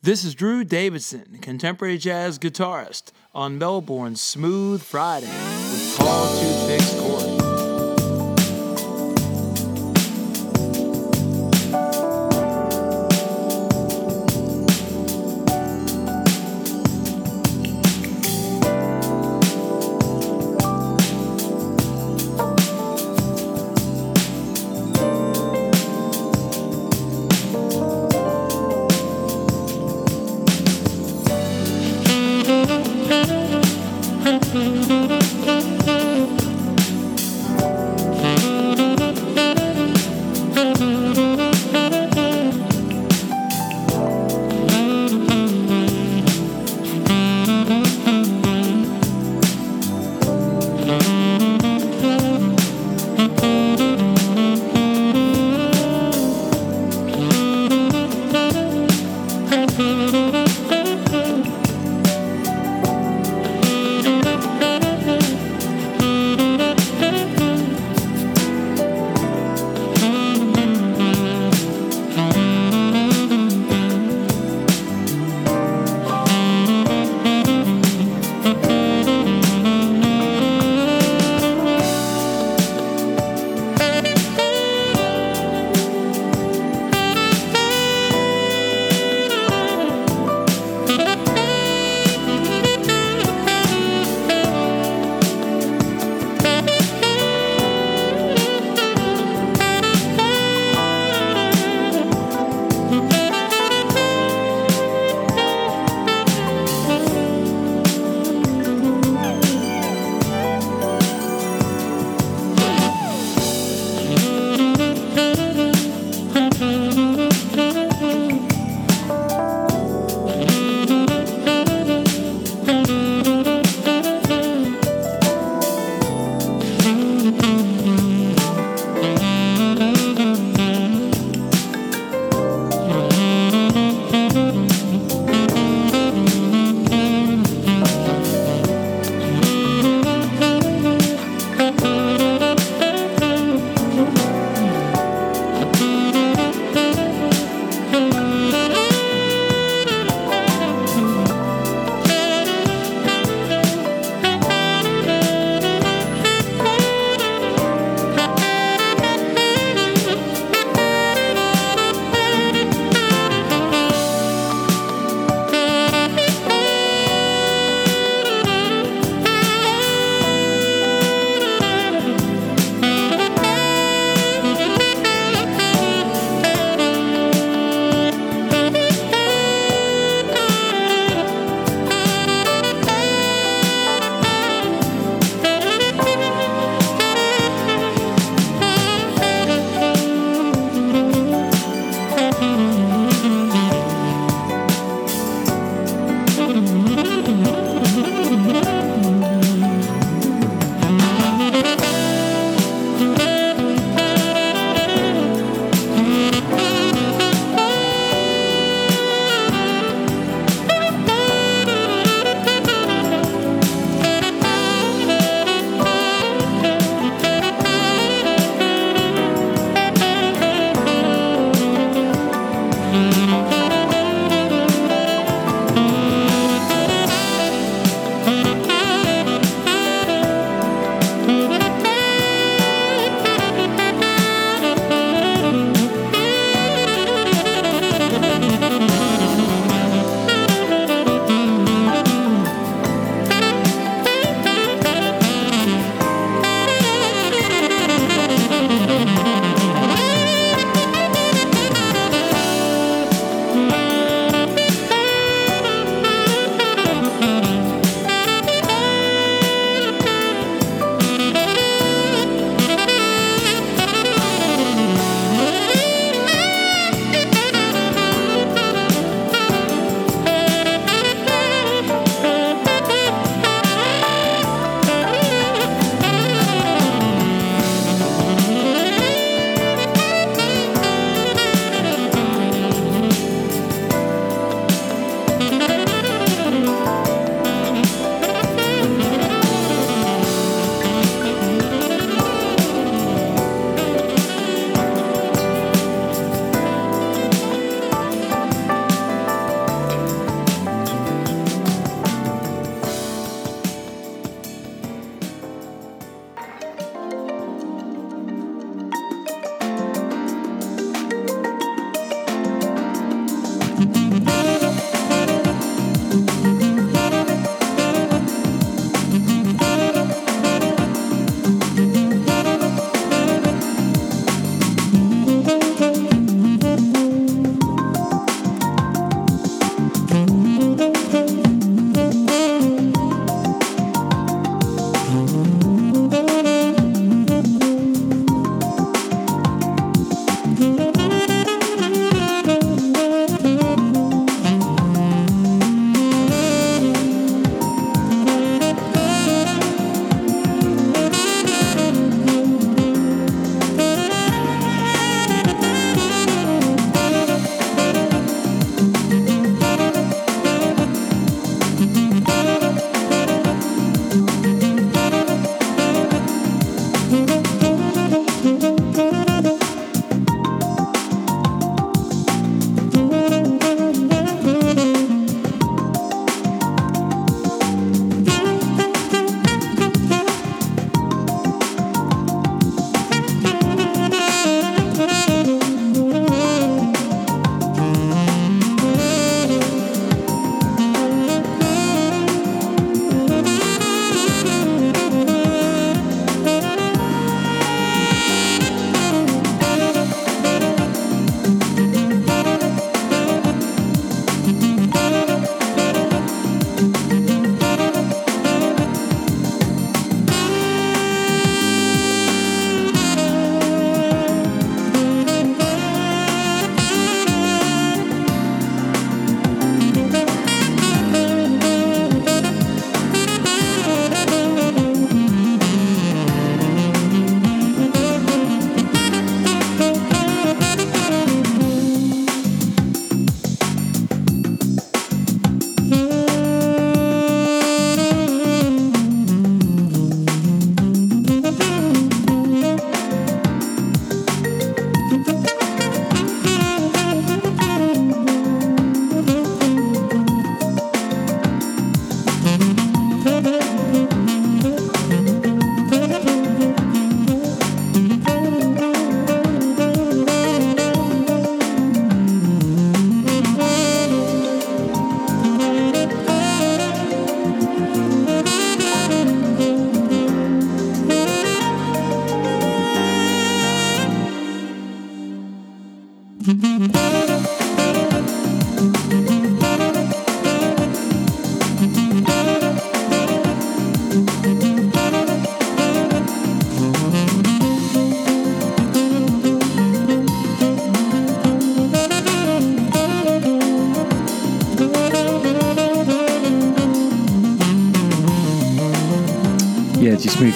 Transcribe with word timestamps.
This 0.00 0.22
is 0.22 0.36
Drew 0.36 0.62
Davidson, 0.62 1.38
contemporary 1.42 1.98
jazz 1.98 2.38
guitarist, 2.38 3.10
on 3.34 3.58
Melbourne's 3.58 4.20
Smooth 4.20 4.80
Friday 4.80 5.26
with 5.26 5.96
Paul 5.98 6.38
to 6.38 6.66
Fix 6.68 6.94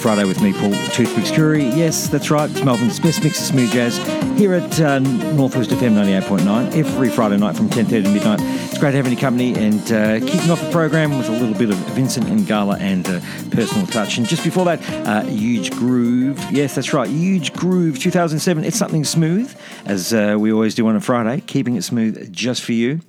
Friday 0.03 0.25
with 0.25 0.43
me, 0.43 0.53
Paul 0.53 0.73
Toothpicks 0.73 1.31
Jury. 1.31 1.63
Yes, 1.63 2.09
that's 2.09 2.29
right. 2.29 2.51
It's 2.51 2.65
Melbourne's 2.65 2.99
best 2.99 3.23
mix 3.23 3.39
of 3.39 3.47
smooth 3.47 3.71
jazz 3.71 3.99
here 4.37 4.53
at 4.53 4.81
uh, 4.81 4.99
Northwest 4.99 5.71
FM 5.71 5.93
98.9 5.93 6.75
every 6.75 7.09
Friday 7.09 7.37
night 7.37 7.57
from 7.57 7.69
10.30 7.69 8.03
to 8.03 8.09
midnight. 8.09 8.41
It's 8.41 8.79
great 8.79 8.95
having 8.95 9.13
your 9.13 9.21
company 9.21 9.55
and 9.55 9.81
uh, 9.93 10.19
kicking 10.19 10.51
off 10.51 10.61
the 10.61 10.71
program 10.73 11.17
with 11.17 11.29
a 11.29 11.33
little 11.33 11.55
bit 11.55 11.71
of 11.71 11.77
Vincent 11.95 12.27
Ingala 12.27 12.81
and 12.81 13.07
uh, 13.07 13.21
personal 13.55 13.87
touch. 13.87 14.19
And 14.19 14.27
just 14.27 14.43
before 14.43 14.65
that, 14.65 14.81
uh, 15.07 15.23
Huge 15.23 15.71
Groove. 15.71 16.37
Yes, 16.51 16.75
that's 16.75 16.93
right. 16.93 17.09
Huge 17.09 17.53
Groove 17.53 18.01
2007. 18.01 18.65
It's 18.65 18.77
something 18.77 19.05
smooth, 19.05 19.57
as 19.85 20.13
uh, 20.13 20.35
we 20.37 20.53
always 20.53 20.75
do 20.75 20.85
on 20.89 20.97
a 20.97 21.01
Friday, 21.01 21.43
keeping 21.43 21.77
it 21.77 21.85
smooth 21.85 22.33
just 22.33 22.65
for 22.65 22.73
you 22.73 23.03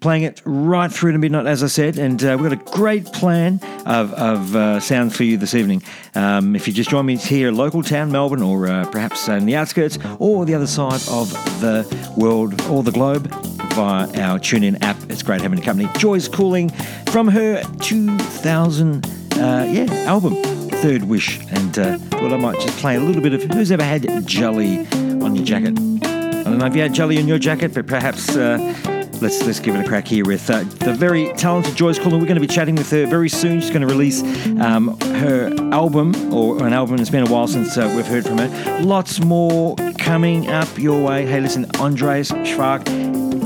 playing 0.00 0.22
it 0.22 0.40
right 0.44 0.90
through 0.90 1.12
to 1.12 1.18
midnight, 1.18 1.46
as 1.46 1.62
I 1.62 1.66
said. 1.66 1.98
And 1.98 2.22
uh, 2.24 2.36
we've 2.40 2.50
got 2.50 2.60
a 2.60 2.76
great 2.76 3.06
plan 3.06 3.60
of, 3.86 4.12
of 4.14 4.56
uh, 4.56 4.80
sound 4.80 5.14
for 5.14 5.24
you 5.24 5.36
this 5.36 5.54
evening. 5.54 5.82
Um, 6.14 6.56
if 6.56 6.66
you 6.66 6.72
just 6.74 6.90
join 6.90 7.06
me 7.06 7.16
here, 7.16 7.50
local 7.50 7.82
town, 7.82 8.12
Melbourne, 8.12 8.42
or 8.42 8.68
uh, 8.68 8.86
perhaps 8.90 9.28
in 9.28 9.46
the 9.46 9.56
outskirts, 9.56 9.98
or 10.18 10.44
the 10.44 10.54
other 10.54 10.66
side 10.66 11.02
of 11.08 11.30
the 11.60 12.14
world 12.16 12.60
or 12.62 12.82
the 12.82 12.92
globe 12.92 13.28
via 13.74 14.06
our 14.20 14.38
TuneIn 14.38 14.82
app. 14.82 14.96
It's 15.08 15.22
great 15.22 15.40
having 15.40 15.58
a 15.58 15.62
company. 15.62 15.88
Joyce 15.98 16.28
Cooling 16.28 16.70
from 17.10 17.28
her 17.28 17.62
2000 17.80 19.06
uh, 19.06 19.66
yeah 19.68 19.84
album, 20.06 20.34
Third 20.82 21.04
Wish. 21.04 21.40
And 21.50 21.78
uh, 21.78 21.98
well, 22.12 22.34
I 22.34 22.36
might 22.36 22.60
just 22.60 22.78
play 22.78 22.96
a 22.96 23.00
little 23.00 23.22
bit 23.22 23.32
of 23.32 23.42
Who's 23.44 23.70
Ever 23.72 23.84
Had 23.84 24.26
Jelly 24.26 24.86
on 25.22 25.34
Your 25.34 25.44
Jacket? 25.44 25.78
I 26.10 26.44
don't 26.44 26.58
know 26.58 26.66
if 26.66 26.74
you 26.74 26.82
had 26.82 26.92
jelly 26.94 27.18
on 27.18 27.28
your 27.28 27.38
jacket, 27.38 27.74
but 27.74 27.86
perhaps 27.86 28.36
uh, 28.36 28.99
let's 29.20 29.42
let's 29.44 29.60
give 29.60 29.74
it 29.74 29.84
a 29.84 29.88
crack 29.88 30.06
here 30.06 30.24
with 30.24 30.48
uh, 30.50 30.62
the 30.84 30.94
very 30.94 31.32
talented 31.34 31.74
Joyce 31.74 31.98
Cooling. 31.98 32.20
We're 32.20 32.26
going 32.26 32.40
to 32.40 32.46
be 32.46 32.52
chatting 32.52 32.74
with 32.74 32.90
her 32.90 33.06
very 33.06 33.28
soon. 33.28 33.60
She's 33.60 33.70
going 33.70 33.82
to 33.82 33.86
release 33.86 34.22
um, 34.60 34.98
her 35.00 35.52
album, 35.72 36.32
or 36.32 36.64
an 36.64 36.72
album. 36.72 36.98
It's 37.00 37.10
been 37.10 37.26
a 37.26 37.30
while 37.30 37.48
since 37.48 37.76
uh, 37.76 37.92
we've 37.94 38.06
heard 38.06 38.24
from 38.24 38.38
her. 38.38 38.80
Lots 38.80 39.20
more 39.20 39.76
coming 39.98 40.48
up 40.48 40.78
your 40.78 41.04
way. 41.04 41.26
Hey, 41.26 41.40
listen, 41.40 41.66
Andreas 41.76 42.28
Schwark 42.44 42.86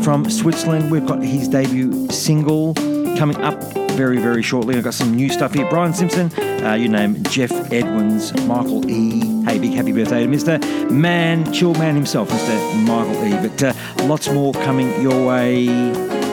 from 0.03 0.29
Switzerland. 0.31 0.91
We've 0.91 1.07
got 1.07 1.23
his 1.23 1.49
debut 1.49 2.09
single 2.11 2.75
coming 3.17 3.37
up 3.39 3.61
very, 3.95 4.19
very 4.19 4.43
shortly. 4.43 4.77
I've 4.77 4.85
got 4.85 4.95
some 4.95 5.15
new 5.15 5.29
stuff 5.29 5.55
here. 5.55 5.69
Brian 5.71 5.95
Simpson, 5.95 6.33
uh, 6.65 6.75
you 6.75 6.89
name 6.89 7.23
Jeff 7.25 7.53
Edwins, 7.73 8.35
Michael 8.47 8.89
E. 8.91 9.21
Hey, 9.45 9.59
big 9.59 9.73
happy 9.73 9.93
birthday 9.93 10.25
to 10.25 10.29
Mr. 10.29 10.91
Man, 10.91 11.53
chill 11.53 11.75
man 11.75 11.95
himself, 11.95 12.29
Mr. 12.31 12.87
Michael 12.87 13.25
E. 13.25 13.49
But 13.49 13.63
uh, 13.63 13.73
lots 14.09 14.29
more 14.31 14.53
coming 14.53 15.01
your 15.01 15.27
way 15.27 15.65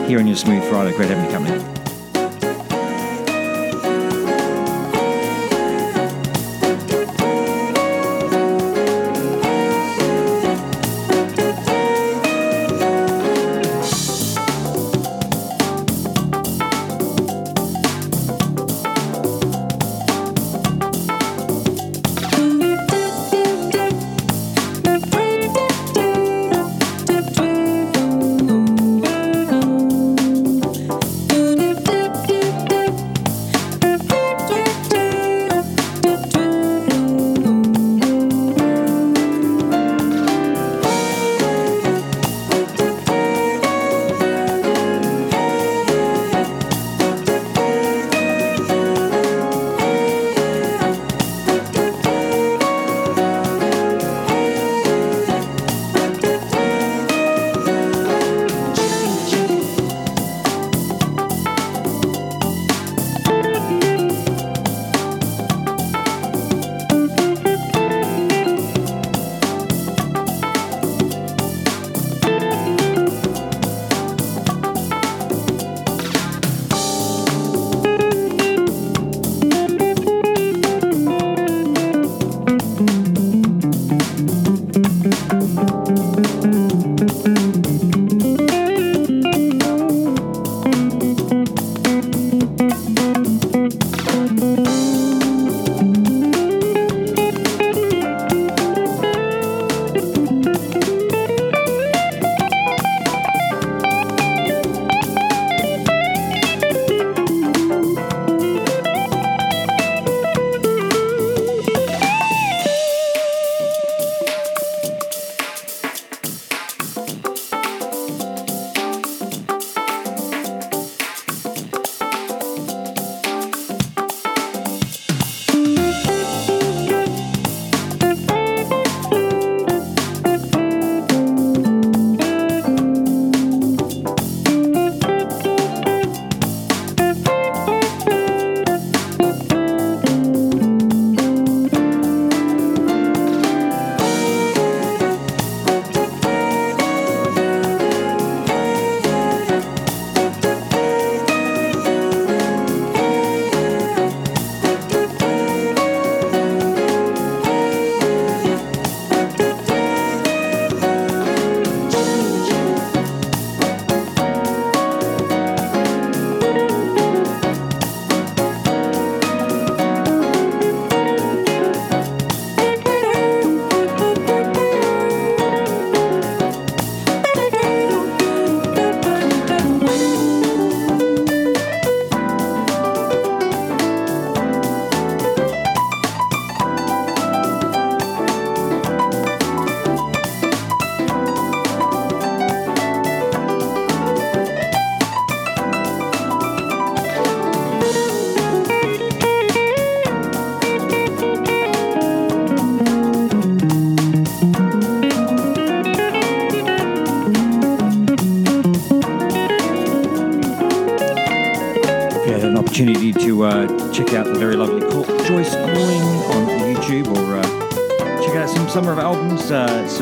here 0.06 0.18
on 0.18 0.26
your 0.26 0.36
Smooth 0.36 0.62
Friday. 0.68 0.94
Great 0.96 1.08
having 1.08 1.24
you 1.24 1.30
company. 1.30 1.81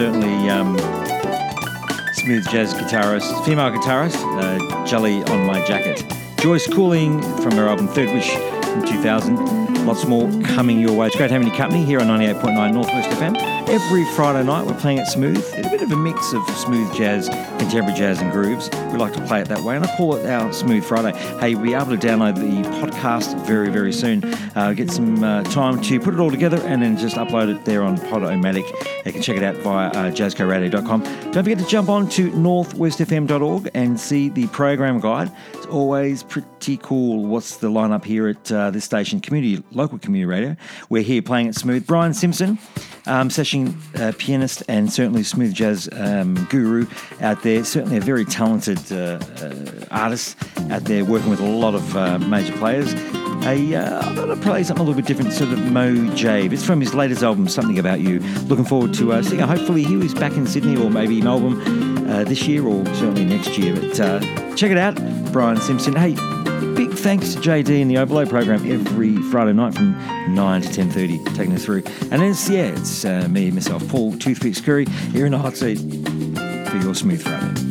Certainly, 0.01 0.49
um, 0.49 0.79
smooth 2.15 2.49
jazz 2.49 2.73
guitarist, 2.73 3.45
female 3.45 3.71
guitarist, 3.71 4.17
uh, 4.41 4.87
Jelly 4.87 5.23
on 5.25 5.45
My 5.45 5.63
Jacket. 5.67 6.03
Joyce 6.39 6.67
Cooling 6.67 7.21
from 7.43 7.53
her 7.53 7.69
album 7.69 7.87
Third 7.87 8.09
Wish 8.15 8.31
from 8.31 8.87
2000. 8.87 9.85
Lots 9.85 10.07
more 10.07 10.27
coming 10.41 10.81
your 10.81 10.95
way. 10.95 11.09
It's 11.09 11.17
great 11.17 11.31
having 11.31 11.49
you 11.49 11.53
company 11.53 11.85
here 11.85 12.01
on 12.01 12.07
98.9 12.07 12.73
Northwest 12.73 13.11
FM. 13.11 13.37
Every 13.69 14.07
Friday 14.17 14.43
night 14.43 14.65
we're 14.65 14.81
playing 14.81 15.01
it 15.01 15.07
smooth. 15.07 15.37
It's 15.37 15.67
a 15.67 15.71
bit 15.71 15.83
of 15.83 15.93
a 15.93 15.97
mix 15.97 16.33
of 16.33 16.49
smooth 16.57 16.91
jazz, 16.95 17.29
contemporary 17.59 17.93
jazz 17.93 18.23
and 18.23 18.33
grooves. 18.33 18.71
We 18.93 18.97
like 18.97 19.13
to 19.13 19.27
play 19.27 19.43
it 19.43 19.49
that 19.49 19.61
way 19.61 19.77
and 19.77 19.85
I 19.85 19.97
call 19.99 20.17
it 20.17 20.25
our 20.25 20.51
Smooth 20.51 20.83
Friday. 20.83 21.13
Hey, 21.41 21.51
you'll 21.51 21.61
be 21.61 21.75
able 21.75 21.95
to 21.95 21.99
download 21.99 22.37
the 22.37 22.67
podcast 22.81 23.39
very, 23.45 23.69
very 23.69 23.93
soon. 23.93 24.25
Uh, 24.57 24.73
get 24.73 24.91
some 24.91 25.23
uh, 25.23 25.43
time 25.43 25.83
to 25.83 26.01
put 26.01 26.15
it 26.15 26.21
all 26.21 26.31
together 26.31 26.57
and 26.65 26.81
then 26.81 26.97
just 26.97 27.17
upload 27.17 27.55
it 27.55 27.67
there 27.67 27.83
on 27.83 27.99
Podomatic. 27.99 28.65
You 29.05 29.13
can 29.13 29.23
check 29.23 29.37
it 29.37 29.43
out 29.43 29.57
via 29.57 29.89
uh, 29.89 30.11
jazzcoradio.com. 30.11 31.03
Don't 31.03 31.45
forget 31.45 31.59
to 31.59 31.67
jump 31.67 31.89
on 31.89 32.09
to 32.11 32.31
northwestfm.org 32.31 33.71
and 33.75 33.99
see 33.99 34.29
the 34.29 34.47
program 34.49 35.01
guide. 35.01 35.33
It's 35.55 35.67
always 35.67 36.23
pretty 36.23 36.77
cool. 36.79 37.25
What's 37.25 37.57
the 37.57 37.69
lineup 37.69 38.05
here 38.05 38.29
at 38.29 38.53
uh, 38.53 38.71
this 38.71 38.85
station, 38.85 39.21
community, 39.21 39.65
local 39.73 39.99
community 39.99 40.27
radio? 40.27 40.57
We're 40.91 41.03
here 41.03 41.23
playing 41.23 41.47
it 41.47 41.55
smooth. 41.55 41.87
Brian 41.87 42.13
Simpson, 42.13 42.59
um, 43.07 43.31
session 43.31 43.81
uh, 43.97 44.13
pianist 44.19 44.63
and 44.69 44.93
certainly 44.93 45.23
smooth 45.23 45.55
jazz 45.55 45.89
um, 45.93 46.35
guru 46.51 46.87
out 47.21 47.43
there. 47.43 47.65
Certainly 47.65 47.97
a 47.97 48.01
very 48.01 48.25
talented 48.25 48.81
uh, 48.93 49.19
uh 49.43 49.87
artist 49.91 50.37
out 50.71 50.85
there 50.85 51.05
working 51.05 51.31
with 51.31 51.41
a 51.41 51.49
lot 51.49 51.75
of 51.75 51.97
uh, 51.97 52.19
major 52.19 52.53
players. 52.59 52.95
A, 53.45 53.75
uh, 53.75 54.01
I'm 54.01 54.15
going 54.15 54.29
to 54.29 54.37
play 54.37 54.63
something 54.63 54.85
a 54.85 54.89
little 54.89 55.01
bit 55.01 55.07
different, 55.07 55.33
sort 55.33 55.53
of 55.53 55.59
Mo 55.73 55.95
Jabe. 56.15 56.53
It's 56.53 56.65
from 56.65 56.81
his 56.81 56.95
latest 56.95 57.23
album, 57.23 57.49
Something 57.49 57.79
About 57.79 58.01
You. 58.01 58.21
Looking 58.49 58.65
forward 58.65 58.95
to 58.95 59.13
uh, 59.13 59.23
seeing 59.23 59.41
Hopefully, 59.41 59.83
he 59.83 59.97
was 59.97 60.15
back 60.15 60.33
in 60.33 60.47
Sydney 60.47 60.77
or 60.77 60.91
maybe 60.91 61.21
Melbourne 61.23 62.09
uh, 62.09 62.25
this 62.25 62.47
year 62.47 62.67
or 62.67 62.85
certainly 62.87 63.25
next 63.25 63.57
year. 63.57 63.75
But 63.75 63.99
uh, 63.99 64.21
check 64.57 64.71
it 64.71 64.79
out, 64.79 64.95
Brian 65.33 65.57
Simpson. 65.59 65.95
Hey, 65.95 66.15
big 66.75 66.93
thanks 66.93 67.35
to 67.35 67.41
JD 67.41 67.81
and 67.81 67.91
the 67.91 67.99
Overload 67.99 68.29
program 68.29 68.71
every 68.71 69.17
Friday 69.31 69.53
night 69.53 69.75
from 69.75 69.93
9 70.35 70.63
to 70.63 70.69
10.30, 70.69 71.35
taking 71.35 71.55
us 71.55 71.65
through. 71.65 71.83
And 72.11 72.21
then, 72.21 72.35
yeah, 72.49 72.69
it's 72.69 73.05
uh, 73.05 73.27
me, 73.31 73.51
myself, 73.51 73.87
Paul 73.89 74.13
Toothpicks 74.19 74.61
Curry, 74.61 74.87
here 75.13 75.27
in 75.27 75.33
the 75.33 75.39
hot 75.39 75.57
seat 75.57 75.79
for 75.79 76.77
your 76.77 76.95
Smooth 76.95 77.23
Friday. 77.23 77.70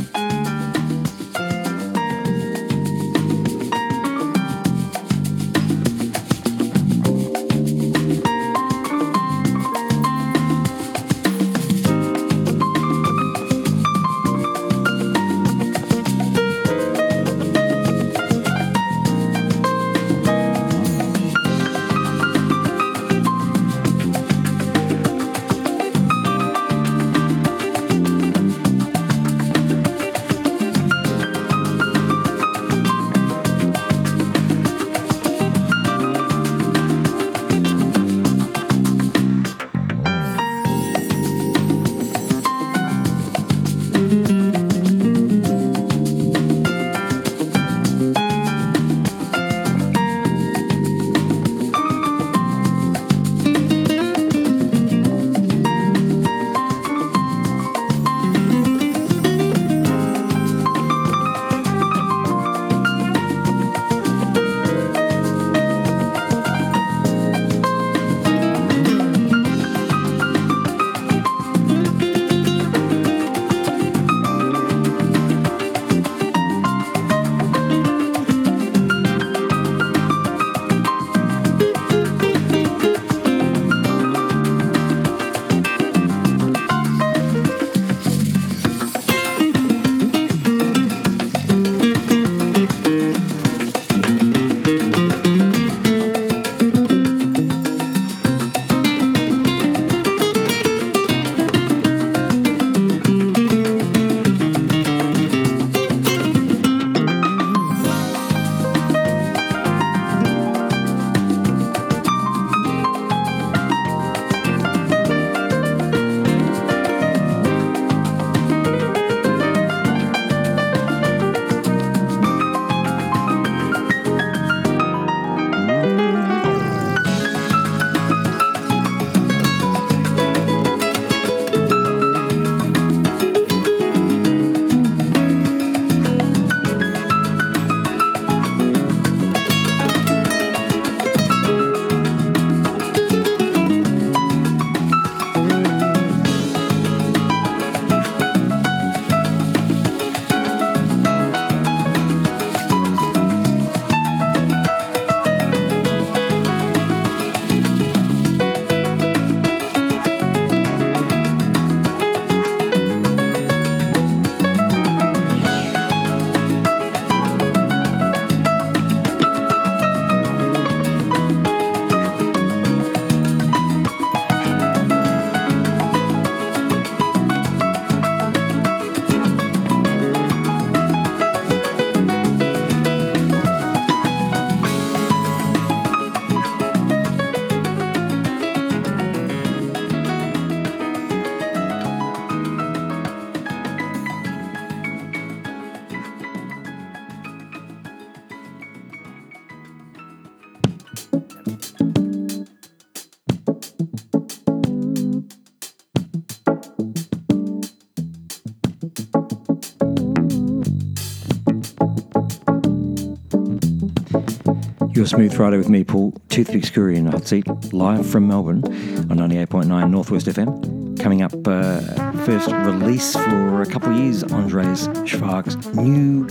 Your 214.99 215.07
Smooth 215.07 215.33
Friday 215.33 215.55
with 215.55 215.69
me, 215.69 215.85
Paul 215.85 216.11
Toothpicks 216.27 216.69
Curry 216.69 216.97
in 216.97 217.05
the 217.05 217.11
hot 217.11 217.25
seat, 217.25 217.47
live 217.71 218.05
from 218.05 218.27
Melbourne 218.27 218.65
on 218.65 219.17
98.9 219.17 219.89
Northwest 219.89 220.27
FM. 220.27 220.99
Coming 220.99 221.21
up, 221.21 221.31
uh, 221.47 221.79
first 222.25 222.51
release 222.51 223.13
for 223.13 223.61
a 223.61 223.65
couple 223.65 223.93
of 223.93 223.97
years, 223.97 224.23
Andres 224.23 224.89
Schwark's 225.05 225.55
new 225.67 226.27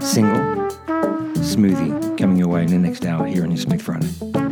single, 0.00 0.40
Smoothie, 1.42 2.16
coming 2.16 2.38
your 2.38 2.48
way 2.48 2.62
in 2.62 2.68
the 2.68 2.78
next 2.78 3.04
hour 3.04 3.26
here 3.26 3.42
on 3.42 3.50
your 3.50 3.60
Smooth 3.60 3.82
Friday. 3.82 4.51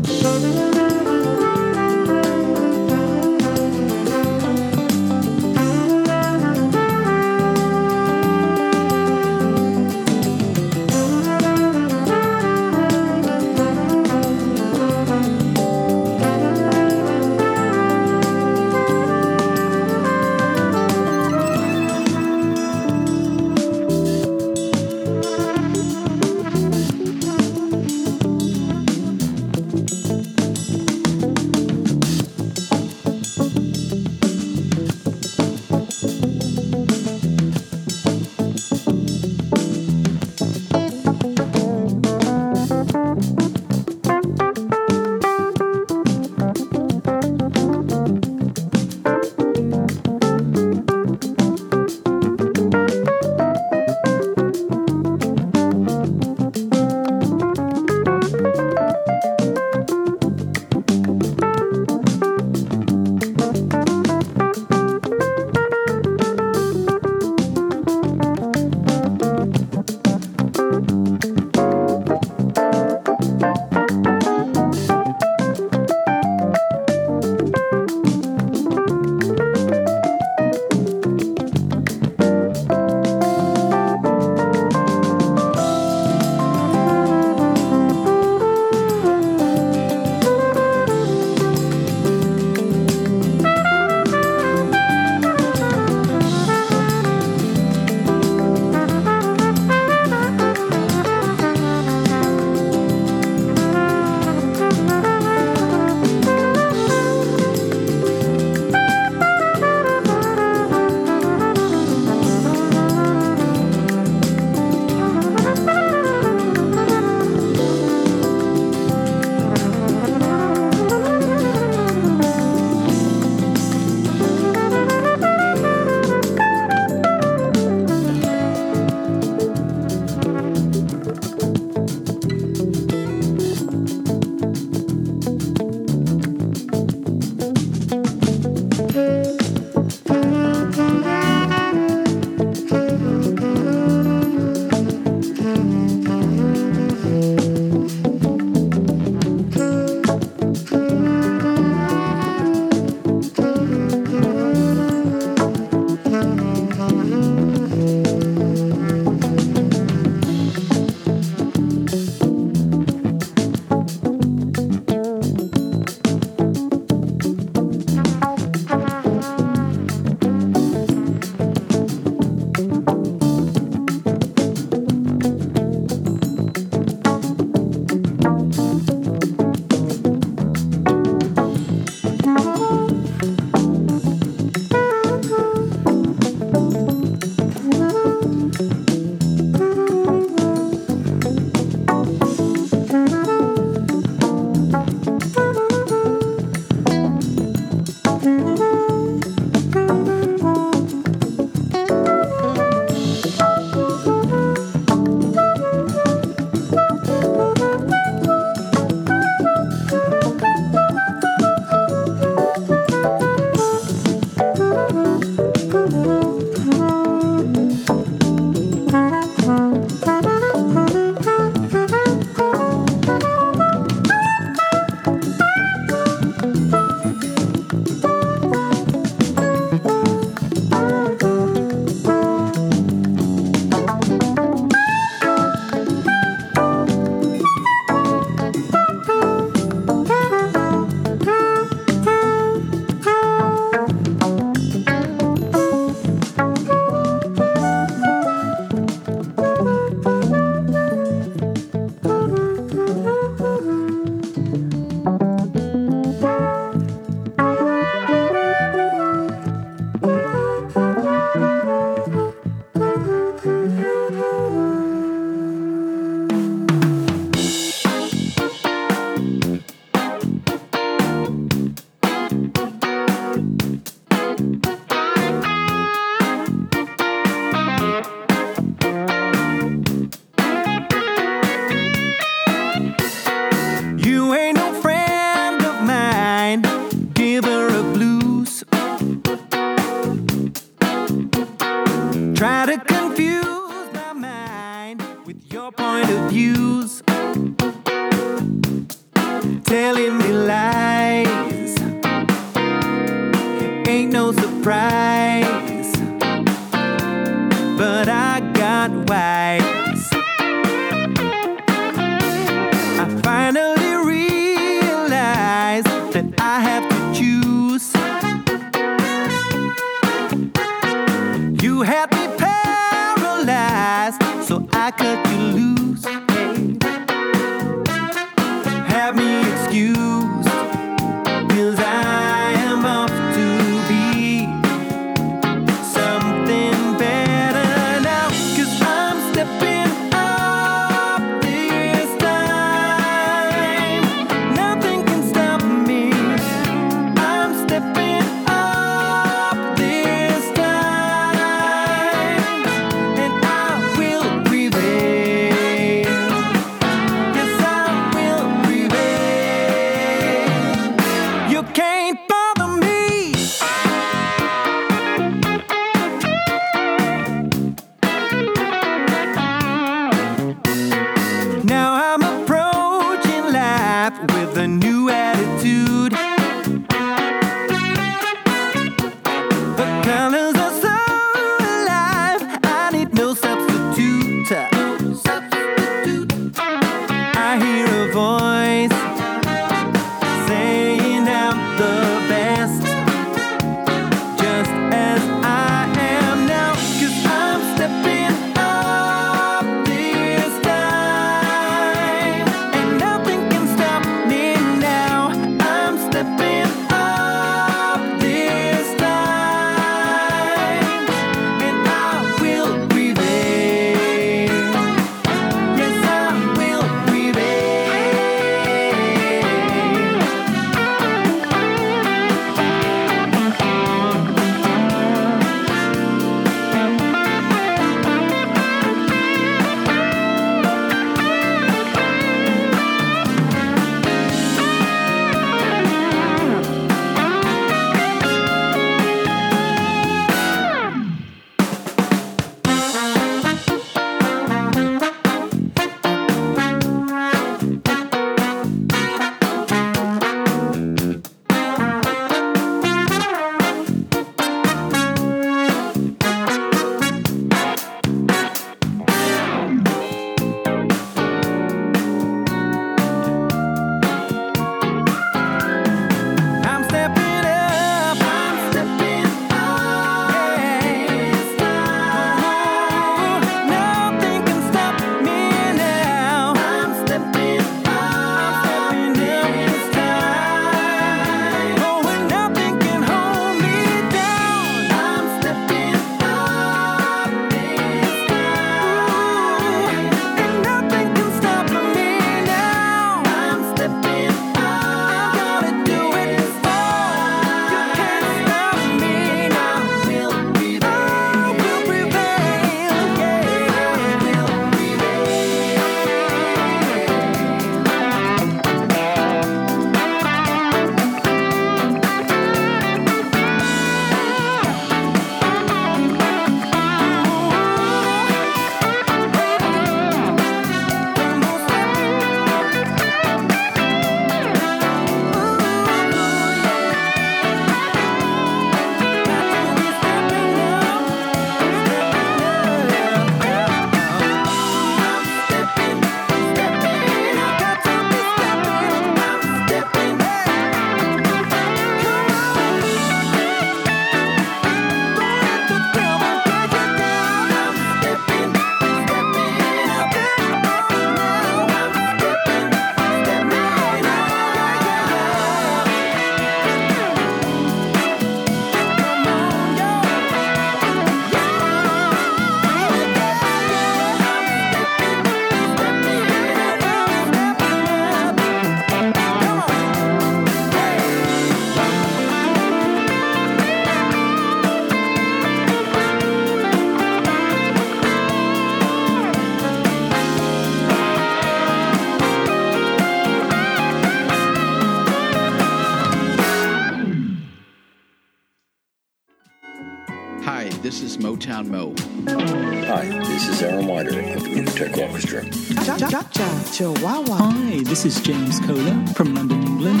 Chihuahua. 596.72 597.36
Hi, 597.36 597.82
this 597.82 598.06
is 598.06 598.18
James 598.22 598.58
Kohler 598.60 599.06
from 599.08 599.34
London, 599.34 599.62
England. 599.62 600.00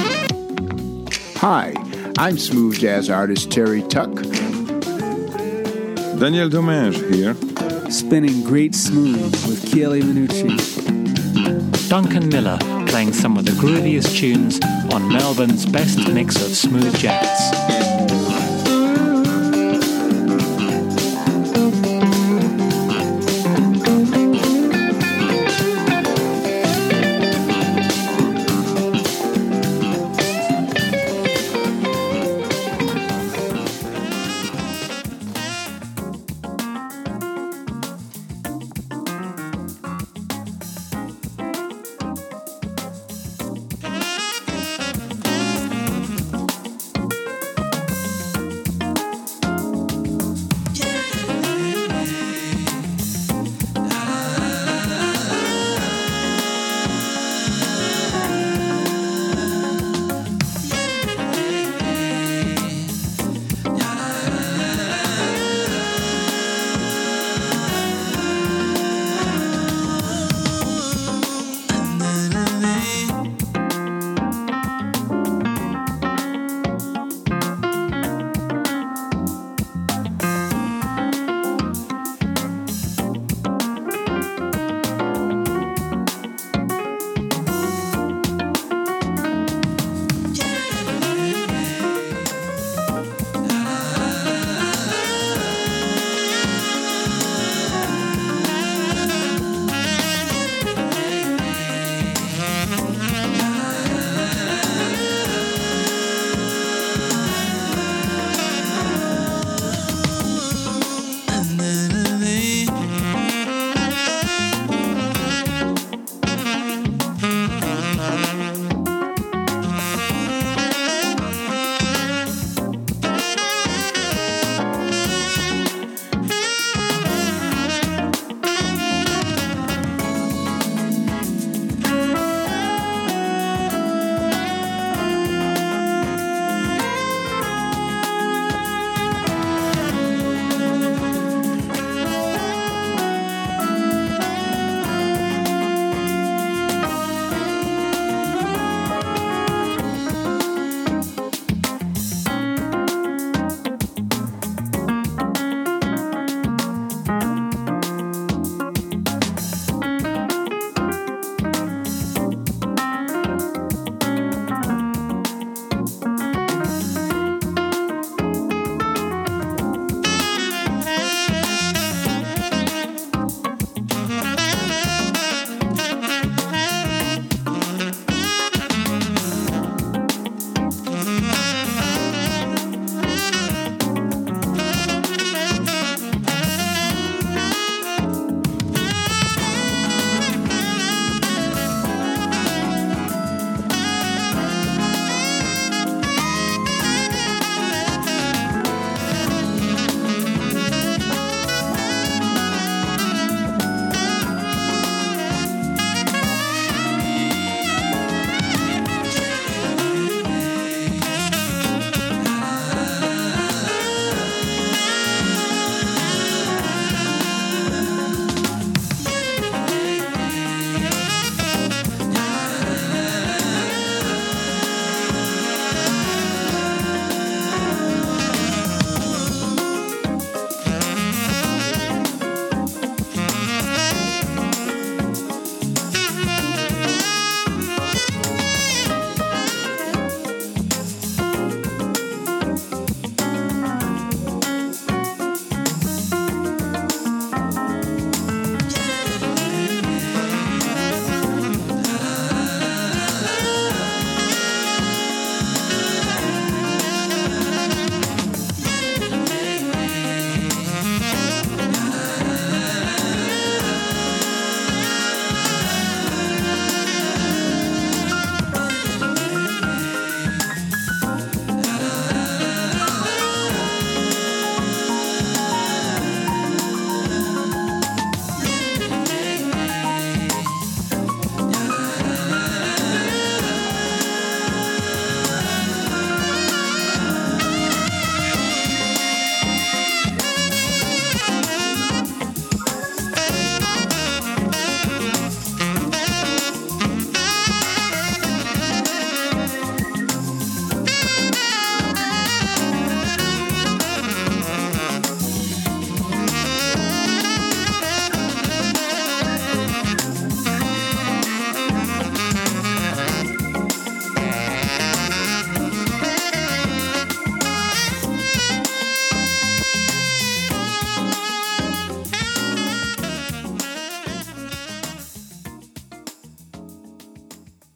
Hi, 1.36 1.74
I'm 2.16 2.38
smooth 2.38 2.78
jazz 2.78 3.10
artist 3.10 3.50
Terry 3.52 3.82
Tuck. 3.82 4.14
Daniel 6.18 6.48
Domingue 6.48 6.94
here. 7.12 7.34
Spinning 7.90 8.42
great 8.42 8.74
smooth 8.74 9.32
with 9.46 9.62
Chieli 9.66 10.00
Minucci. 10.00 10.56
Duncan 11.90 12.30
Miller 12.30 12.56
playing 12.86 13.12
some 13.12 13.36
of 13.36 13.44
the 13.44 13.50
grooviest 13.52 14.16
tunes 14.16 14.58
on 14.94 15.08
Melbourne's 15.08 15.66
best 15.66 15.98
mix 16.08 16.36
of 16.36 16.56
smooth 16.56 16.96
jazz. 16.96 17.61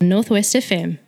Northwest 0.00 0.54
FM. 0.54 0.98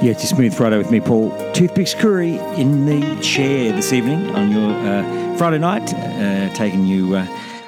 Yeah, 0.00 0.12
it's 0.12 0.22
a 0.22 0.28
smooth 0.28 0.54
Friday 0.54 0.78
with 0.78 0.92
me, 0.92 1.00
Paul. 1.00 1.30
Toothpicks 1.52 1.92
Curry 1.92 2.36
in 2.56 2.86
the 2.86 3.20
chair 3.20 3.72
this 3.72 3.92
evening 3.92 4.30
on 4.30 4.52
your 4.52 4.70
uh, 4.70 5.36
Friday 5.36 5.58
night, 5.58 5.92
uh, 5.92 6.54
taking 6.54 6.86
you 6.86 7.16
uh, 7.16 7.26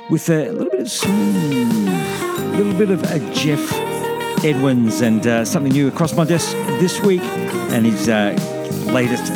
with 0.08 0.28
a 0.30 0.48
little 0.52 0.70
bit 0.70 0.80
of 0.80 0.90
smooth, 0.90 1.88
a 1.88 2.56
little 2.56 2.74
bit 2.74 2.90
of 2.90 3.02
uh, 3.02 3.32
Jeff 3.32 3.89
Edwins 4.44 5.00
and 5.00 5.26
uh, 5.26 5.44
something 5.44 5.72
new 5.72 5.88
across 5.88 6.14
my 6.14 6.24
desk 6.24 6.52
this 6.80 7.00
week, 7.00 7.22
and 7.22 7.84
his 7.84 8.08
uh, 8.08 8.32
latest 8.86 9.32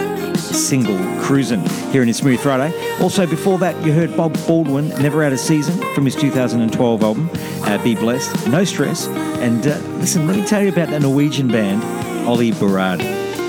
single, 0.55 0.97
Cruisin', 1.23 1.61
here 1.91 2.03
in 2.03 2.09
his 2.09 2.19
Smooth 2.19 2.41
Friday. 2.41 2.75
Also, 3.01 3.27
before 3.27 3.59
that, 3.59 3.85
you 3.85 3.93
heard 3.93 4.17
Bob 4.17 4.35
Baldwin, 4.47 4.89
Never 5.01 5.23
Out 5.25 5.33
of 5.33 5.41
Season, 5.41 5.77
from 5.95 6.05
his 6.05 6.15
2012 6.15 7.03
album, 7.03 7.31
uh, 7.63 7.83
Be 7.83 7.95
Blessed, 7.95 8.49
No 8.49 8.65
Stress. 8.65 9.09
And 9.09 9.67
uh, 9.67 9.79
listen, 9.99 10.27
let 10.27 10.37
me 10.37 10.47
tell 10.47 10.63
you 10.63 10.71
about 10.71 10.91
the 10.91 11.01
Norwegian 11.01 11.49
band, 11.49 11.83
Ollie 12.27 12.53
Barad. 12.53 13.01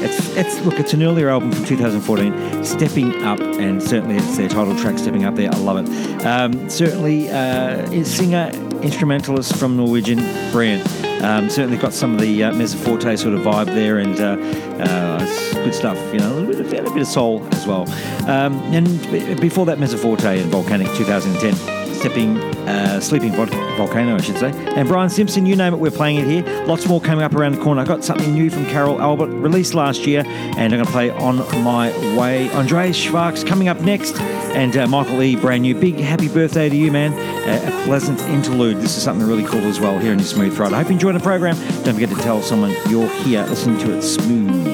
It's, 0.03 0.35
it's 0.35 0.59
look, 0.65 0.79
it's 0.79 0.93
an 0.93 1.03
earlier 1.03 1.29
album 1.29 1.51
from 1.51 1.65
2014, 1.65 2.63
Stepping 2.63 3.23
Up, 3.23 3.39
and 3.39 3.81
certainly 3.81 4.17
it's 4.17 4.37
their 4.37 4.49
title 4.49 4.75
track, 4.77 4.99
Stepping 4.99 5.25
Up. 5.25 5.35
There, 5.35 5.49
I 5.51 5.57
love 5.57 5.77
it. 5.77 6.25
Um, 6.25 6.69
certainly, 6.69 7.29
uh, 7.29 8.03
singer, 8.03 8.51
instrumentalist 8.83 9.55
from 9.55 9.77
Norwegian, 9.77 10.19
brilliant. 10.51 10.85
Um, 11.21 11.49
certainly 11.49 11.77
got 11.77 11.93
some 11.93 12.13
of 12.13 12.21
the 12.21 12.43
uh, 12.43 12.51
Mezzoforte 12.51 13.17
sort 13.17 13.33
of 13.33 13.41
vibe 13.41 13.67
there, 13.67 13.97
and 13.99 14.19
uh, 14.19 14.37
uh, 14.83 15.19
good 15.63 15.73
stuff. 15.73 15.97
You 16.13 16.19
know, 16.19 16.33
a 16.33 16.35
little 16.39 16.63
bit 16.63 16.79
of, 16.81 16.87
a 16.91 16.93
bit 16.93 17.01
of 17.01 17.07
soul 17.07 17.47
as 17.53 17.65
well. 17.65 17.89
Um, 18.29 18.53
and 18.73 18.87
b- 19.11 19.33
before 19.35 19.65
that, 19.65 19.77
Mezzoforte 19.79 20.41
and 20.41 20.51
Volcanic 20.51 20.87
2010, 20.95 21.55
stepping, 21.95 22.37
uh, 22.67 22.99
sleeping 22.99 23.31
Vol- 23.31 23.45
volcano, 23.75 24.15
I 24.15 24.21
should 24.21 24.37
say. 24.37 24.51
And 24.75 24.87
Brian 24.87 25.09
Simpson, 25.09 25.45
you 25.45 25.55
name 25.55 25.73
it, 25.73 25.77
we're 25.77 25.91
playing 25.91 26.19
it 26.19 26.27
here. 26.27 26.65
Lots 26.65 26.87
more 26.87 27.01
coming 27.01 27.23
up 27.23 27.33
around 27.33 27.53
the 27.53 27.61
corner. 27.61 27.81
I 27.81 27.85
got 27.85 28.03
something 28.03 28.33
new 28.33 28.49
from 28.49 28.65
Carol 28.65 29.01
Albert, 29.01 29.27
released 29.27 29.73
last 29.73 30.05
year, 30.05 30.23
and 30.25 30.59
I'm 30.59 30.69
going 30.71 30.85
to 30.85 30.91
play 30.91 31.09
on 31.11 31.37
my 31.63 31.89
way. 32.17 32.49
Andreas 32.51 32.95
Schwarz 32.95 33.43
coming 33.43 33.67
up 33.67 33.79
next, 33.81 34.19
and 34.55 34.75
uh, 34.77 34.87
Michael 34.87 35.21
E. 35.21 35.35
brand 35.35 35.63
new. 35.63 35.75
Big 35.75 35.95
happy 35.95 36.27
birthday 36.27 36.69
to 36.69 36.75
you, 36.75 36.91
man. 36.91 37.13
Uh, 37.47 37.67
a 37.67 37.85
pleasant 37.85 38.19
interlude. 38.21 38.77
This 38.77 38.97
is 38.97 39.03
something 39.03 39.27
really 39.27 39.43
cool 39.43 39.65
as 39.65 39.79
well 39.79 39.99
here 39.99 40.13
in 40.13 40.19
your 40.19 40.27
Smooth 40.27 40.55
Friday. 40.55 40.75
I 40.75 40.79
hope 40.79 40.87
you 40.87 40.93
enjoyed 40.93 41.15
the 41.15 41.19
program. 41.19 41.55
Don't 41.83 41.93
forget 41.93 42.09
to 42.09 42.15
tell 42.15 42.41
someone 42.41 42.75
you're 42.89 43.09
here 43.23 43.43
listening 43.45 43.77
to 43.79 43.97
it 43.97 44.01
smooth 44.01 44.64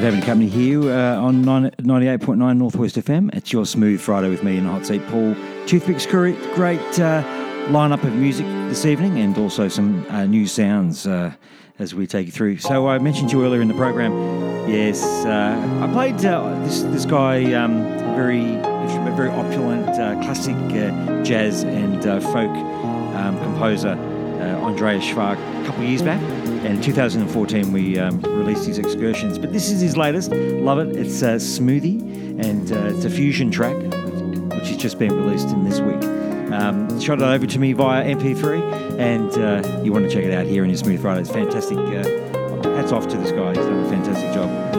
great 0.00 0.04
having 0.04 0.20
company 0.20 0.50
here 0.50 0.90
uh, 0.90 1.16
on 1.16 1.42
98.9 1.42 2.58
Northwest 2.58 2.96
FM. 2.96 3.34
It's 3.34 3.50
your 3.50 3.64
Smooth 3.64 3.98
Friday 3.98 4.28
with 4.28 4.44
me 4.44 4.58
in 4.58 4.64
the 4.64 4.70
hot 4.70 4.84
seat, 4.84 5.00
Paul 5.06 5.34
Toothpicks 5.64 6.04
Curry. 6.04 6.32
Great 6.54 7.00
uh, 7.00 7.22
lineup 7.68 8.04
of 8.04 8.12
music 8.12 8.44
this 8.68 8.84
evening 8.84 9.18
and 9.20 9.38
also 9.38 9.68
some 9.68 10.04
uh, 10.10 10.26
new 10.26 10.46
sounds 10.46 11.06
uh, 11.06 11.32
as 11.78 11.94
we 11.94 12.06
take 12.06 12.26
you 12.26 12.32
through. 12.32 12.58
So 12.58 12.88
I 12.88 12.98
mentioned 12.98 13.32
you 13.32 13.42
earlier 13.42 13.62
in 13.62 13.68
the 13.68 13.74
program, 13.74 14.12
yes, 14.68 15.02
uh, 15.24 15.80
I 15.80 15.90
played 15.90 16.22
uh, 16.26 16.62
this, 16.64 16.82
this 16.82 17.06
guy, 17.06 17.54
um, 17.54 17.82
very, 18.14 18.42
very 19.16 19.30
opulent 19.30 19.86
classic 20.22 20.56
jazz 21.24 21.64
and 21.64 22.02
folk 22.22 22.54
um, 23.16 23.38
composer, 23.38 23.92
Andreas 24.60 25.04
Schwark, 25.04 25.38
a 25.38 25.64
couple 25.64 25.84
of 25.84 25.88
years 25.88 26.02
back. 26.02 26.20
And 26.66 26.78
in 26.78 26.82
2014, 26.82 27.72
we 27.72 27.96
um, 27.96 28.20
released 28.22 28.66
his 28.66 28.78
excursions. 28.78 29.38
But 29.38 29.52
this 29.52 29.70
is 29.70 29.80
his 29.80 29.96
latest. 29.96 30.32
Love 30.32 30.80
it. 30.80 30.96
It's 30.96 31.22
uh, 31.22 31.36
Smoothie, 31.36 32.00
and 32.44 32.72
uh, 32.72 32.96
it's 32.96 33.04
a 33.04 33.10
fusion 33.10 33.52
track, 33.52 33.76
which 33.76 34.66
has 34.66 34.76
just 34.76 34.98
been 34.98 35.16
released 35.16 35.50
in 35.50 35.62
this 35.62 35.78
week. 35.78 36.02
Um, 36.52 37.00
shot 37.00 37.20
it 37.20 37.24
over 37.24 37.46
to 37.46 37.58
me 37.60 37.72
via 37.72 38.04
MP3, 38.04 38.98
and 38.98 39.30
uh, 39.38 39.82
you 39.84 39.92
want 39.92 40.06
to 40.06 40.10
check 40.10 40.24
it 40.24 40.34
out 40.34 40.46
here 40.46 40.64
in 40.64 40.70
your 40.70 40.76
Smooth 40.76 41.00
Friday. 41.00 41.20
It's 41.20 41.30
fantastic. 41.30 41.78
Uh, 41.78 42.74
hats 42.74 42.90
off 42.90 43.06
to 43.06 43.16
this 43.16 43.30
guy. 43.30 43.50
He's 43.50 43.58
done 43.58 43.84
a 43.84 43.88
fantastic 43.88 44.34
job 44.34 44.75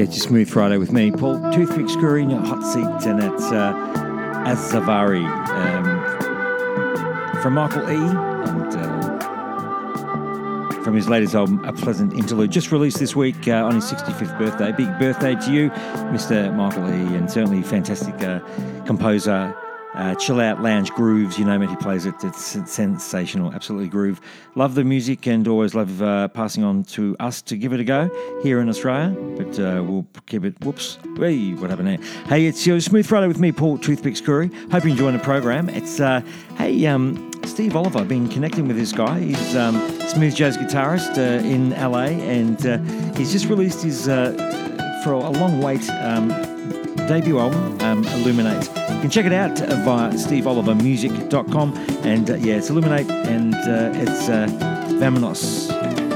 Yeah, 0.00 0.06
just 0.06 0.28
Smooth 0.28 0.48
Friday 0.48 0.78
with 0.78 0.92
me, 0.92 1.10
Paul 1.10 1.38
Toothpicks 1.52 1.94
Curry 1.96 2.22
in 2.22 2.30
your 2.30 2.40
hot 2.40 2.62
seat, 2.62 3.06
and 3.06 3.22
it's 3.22 3.52
uh, 3.52 3.74
Azavari 4.46 5.26
um, 5.50 7.42
from 7.42 7.52
Michael 7.52 7.82
E. 7.82 7.96
and 7.96 8.74
uh, 8.76 9.18
from 10.82 10.94
his 10.96 11.06
latest 11.06 11.34
album, 11.34 11.62
A 11.66 11.74
Pleasant 11.74 12.14
Interlude, 12.14 12.50
just 12.50 12.72
released 12.72 12.98
this 12.98 13.14
week 13.14 13.46
uh, 13.46 13.62
on 13.62 13.74
his 13.74 13.84
65th 13.92 14.38
birthday. 14.38 14.72
Big 14.72 14.88
birthday 14.98 15.34
to 15.34 15.52
you, 15.52 15.68
Mr. 15.68 16.50
Michael 16.56 16.88
E. 16.88 17.14
And 17.14 17.30
certainly 17.30 17.62
fantastic 17.62 18.22
uh, 18.22 18.40
composer. 18.86 19.54
Uh, 19.92 20.14
chill 20.14 20.40
out 20.40 20.62
lounge 20.62 20.90
grooves, 20.92 21.38
you 21.38 21.44
name 21.44 21.60
it, 21.60 21.68
he 21.68 21.76
plays 21.76 22.06
it. 22.06 22.14
It's 22.22 22.56
sensational, 22.72 23.52
absolutely 23.52 23.90
groove. 23.90 24.22
Love 24.54 24.76
the 24.76 24.84
music 24.84 25.26
and 25.26 25.46
always 25.46 25.74
love 25.74 26.00
uh, 26.00 26.28
passing 26.28 26.64
on 26.64 26.84
to 26.84 27.16
us 27.20 27.42
to 27.42 27.58
give 27.58 27.74
it 27.74 27.80
a 27.80 27.84
go 27.84 28.08
here 28.42 28.60
in 28.60 28.70
Australia. 28.70 29.14
Uh, 29.58 29.82
we'll 29.82 30.06
keep 30.26 30.44
it, 30.44 30.54
whoops, 30.64 30.98
hey, 31.16 31.52
what 31.54 31.70
happened 31.70 31.88
there? 31.88 31.98
Hey, 32.26 32.46
it's 32.46 32.66
your 32.66 32.80
Smooth 32.80 33.06
Friday 33.06 33.26
with 33.26 33.38
me, 33.38 33.52
Paul 33.52 33.78
Toothpicks 33.78 34.20
Curry. 34.20 34.50
Hope 34.70 34.84
you're 34.84 34.92
enjoying 34.92 35.16
the 35.16 35.22
program. 35.22 35.68
It's, 35.68 36.00
uh, 36.00 36.20
hey, 36.56 36.86
um, 36.86 37.30
Steve 37.44 37.74
Oliver, 37.74 38.00
I've 38.00 38.08
been 38.08 38.28
connecting 38.28 38.68
with 38.68 38.76
this 38.76 38.92
guy. 38.92 39.20
He's 39.20 39.56
um, 39.56 39.74
smooth 40.08 40.34
jazz 40.34 40.56
guitarist 40.56 41.18
uh, 41.18 41.44
in 41.44 41.70
LA 41.70 42.06
and 42.06 42.64
uh, 42.66 42.78
he's 43.16 43.32
just 43.32 43.46
released 43.46 43.82
his, 43.82 44.08
uh, 44.08 44.32
for 45.04 45.12
a 45.12 45.30
long 45.30 45.60
wait, 45.60 45.88
um, 45.90 46.28
debut 47.08 47.38
album, 47.38 47.80
um, 47.80 48.04
Illuminate. 48.06 48.66
You 48.68 49.00
can 49.00 49.10
check 49.10 49.26
it 49.26 49.32
out 49.32 49.58
via 49.58 50.12
steveolivermusic.com. 50.12 51.76
And 52.04 52.30
uh, 52.30 52.34
yeah, 52.36 52.56
it's 52.56 52.70
Illuminate 52.70 53.10
and 53.10 53.54
uh, 53.54 53.92
it's 53.94 54.28
uh. 54.28 54.70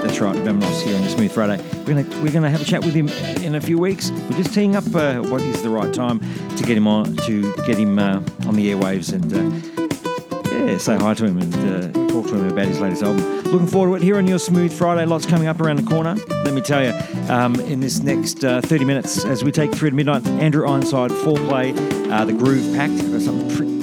That's 0.05 0.21
right, 0.21 0.37
Vamanos 0.37 0.83
here 0.83 0.95
on 0.97 1.03
the 1.03 1.09
Smooth 1.09 1.33
Friday. 1.33 1.65
We're 1.79 2.03
gonna 2.03 2.23
we're 2.23 2.31
gonna 2.31 2.51
have 2.51 2.61
a 2.61 2.65
chat 2.65 2.85
with 2.85 2.93
him 2.93 3.09
in 3.43 3.55
a 3.55 3.61
few 3.61 3.79
weeks. 3.79 4.11
We're 4.11 4.37
just 4.37 4.53
teeing 4.53 4.77
up 4.77 4.85
uh, 4.95 5.23
what 5.23 5.41
is 5.41 5.63
the 5.63 5.71
right 5.71 5.93
time 5.95 6.21
to 6.57 6.63
get 6.63 6.77
him 6.77 6.87
on 6.87 7.17
to 7.17 7.55
get 7.65 7.79
him 7.79 7.99
uh, 7.99 8.17
on 8.47 8.55
the 8.55 8.71
airwaves 8.71 9.15
and 9.15 9.33
uh, 9.33 10.51
yeah, 10.53 10.77
say 10.77 10.99
hi 10.99 11.15
to 11.15 11.25
him 11.25 11.39
and 11.39 11.55
uh, 11.55 12.09
talk 12.13 12.27
to 12.27 12.37
him 12.37 12.49
about 12.51 12.67
his 12.67 12.81
latest 12.81 13.03
album. 13.03 13.25
Looking 13.45 13.67
forward 13.67 13.99
to 13.99 14.03
it 14.03 14.07
here 14.07 14.19
on 14.19 14.27
your 14.27 14.39
Smooth 14.39 14.75
Friday. 14.75 15.07
Lots 15.07 15.25
coming 15.25 15.49
up 15.49 15.59
around 15.59 15.77
the 15.77 15.91
corner. 15.91 16.17
Let 16.29 16.53
me 16.53 16.61
tell 16.61 16.85
you, 16.85 16.93
um, 17.33 17.55
in 17.61 17.81
this 17.81 18.01
next 18.01 18.45
uh, 18.45 18.61
30 18.61 18.85
minutes, 18.85 19.25
as 19.25 19.43
we 19.43 19.53
take 19.53 19.75
through 19.75 19.89
to 19.89 19.97
midnight, 19.97 20.27
Andrew 20.27 20.69
Ironside, 20.69 21.13
Fourplay, 21.13 21.75
uh, 22.11 22.27
the 22.27 22.35
Groove 22.35 22.77
Pact. 22.77 22.93
Pretty, 22.99 23.57
pretty 23.57 23.74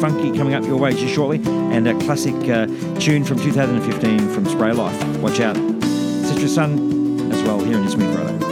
funky 0.00 0.36
coming 0.36 0.54
up 0.54 0.64
your 0.64 0.76
way 0.76 0.92
just 0.92 1.14
shortly, 1.14 1.40
and 1.72 1.88
a 1.88 1.94
classic 2.00 2.34
uh, 2.48 2.66
tune 2.98 3.24
from 3.24 3.38
2015 3.38 4.28
from 4.30 4.46
Spray 4.46 4.72
Life. 4.72 5.18
Watch 5.18 5.40
out. 5.40 5.56
Citrus 5.56 6.54
Sun 6.54 7.30
as 7.32 7.42
well 7.42 7.58
here 7.60 7.76
in 7.76 7.82
your 7.82 7.90
Smooth 7.90 8.47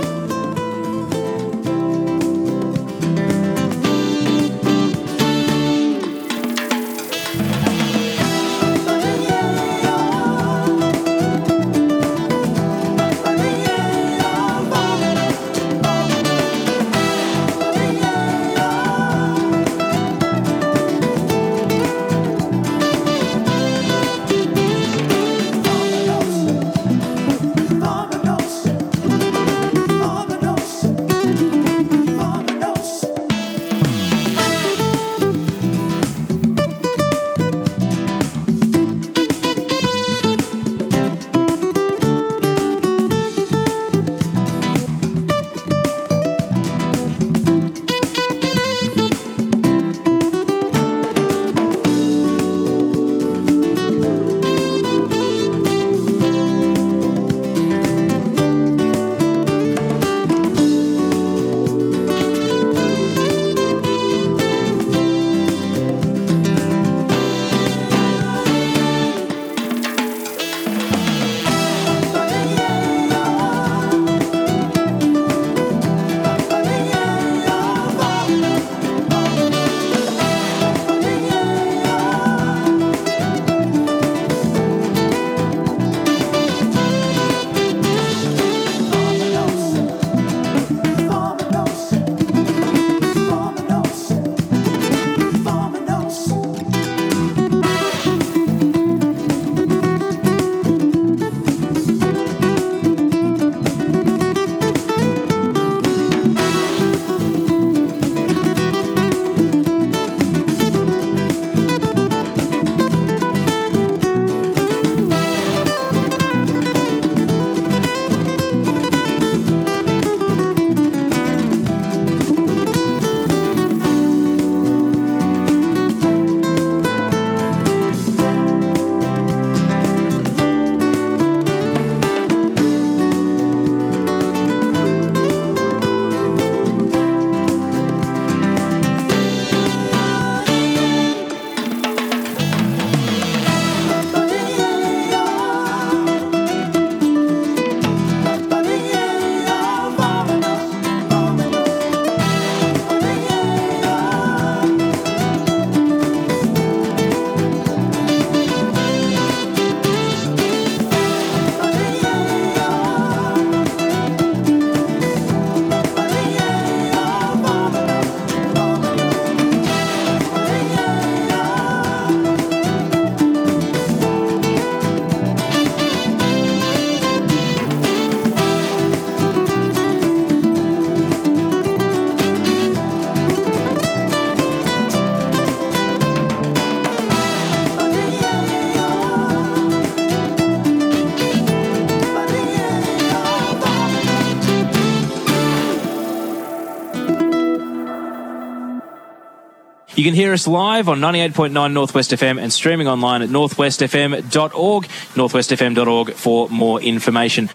can 200.06 200.14
hear 200.14 200.32
us 200.32 200.46
live 200.46 200.88
on 200.88 201.00
98.9 201.00 201.72
Northwest 201.72 202.12
FM 202.12 202.40
and 202.40 202.52
streaming 202.52 202.86
online 202.86 203.22
at 203.22 203.28
northwestfm.org, 203.28 204.84
northwestfm.org 204.84 206.12
for 206.12 206.48
more 206.48 206.80
information. 206.80 207.48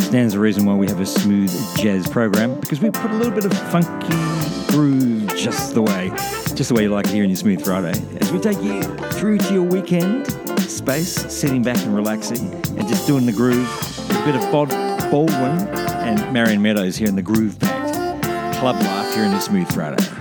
Stands 0.00 0.34
the 0.34 0.40
reason 0.40 0.66
why 0.66 0.74
we 0.74 0.88
have 0.88 0.98
a 0.98 1.06
smooth 1.06 1.52
jazz 1.76 2.08
program 2.08 2.58
because 2.58 2.80
we 2.80 2.90
put 2.90 3.12
a 3.12 3.14
little 3.14 3.32
bit 3.32 3.44
of 3.44 3.52
funky 3.70 4.72
groove 4.72 5.32
just 5.36 5.74
the 5.74 5.82
way, 5.82 6.08
just 6.56 6.70
the 6.70 6.74
way 6.74 6.82
you 6.82 6.88
like 6.88 7.06
it 7.06 7.12
here 7.12 7.22
in 7.22 7.30
your 7.30 7.36
Smooth 7.36 7.64
Friday. 7.64 7.96
As 8.20 8.32
we 8.32 8.40
take 8.40 8.60
you 8.60 8.82
through 9.12 9.38
to 9.38 9.54
your 9.54 9.62
weekend 9.62 10.26
space, 10.62 11.12
sitting 11.32 11.62
back 11.62 11.76
and 11.84 11.94
relaxing 11.94 12.52
and 12.76 12.88
just 12.88 13.06
doing 13.06 13.24
the 13.24 13.32
groove, 13.32 13.68
a 14.10 14.24
bit 14.24 14.34
of 14.34 14.50
Bob 14.50 14.70
Baldwin 15.12 15.89
and 16.10 16.32
Marion 16.32 16.60
Meadows 16.60 16.96
here 16.96 17.08
in 17.08 17.14
the 17.14 17.22
Groove 17.22 17.58
Pact. 17.58 18.24
Club 18.56 18.76
life 18.82 19.14
here 19.14 19.24
in 19.24 19.30
the 19.30 19.40
Smooth 19.40 19.72
Friday. 19.72 20.19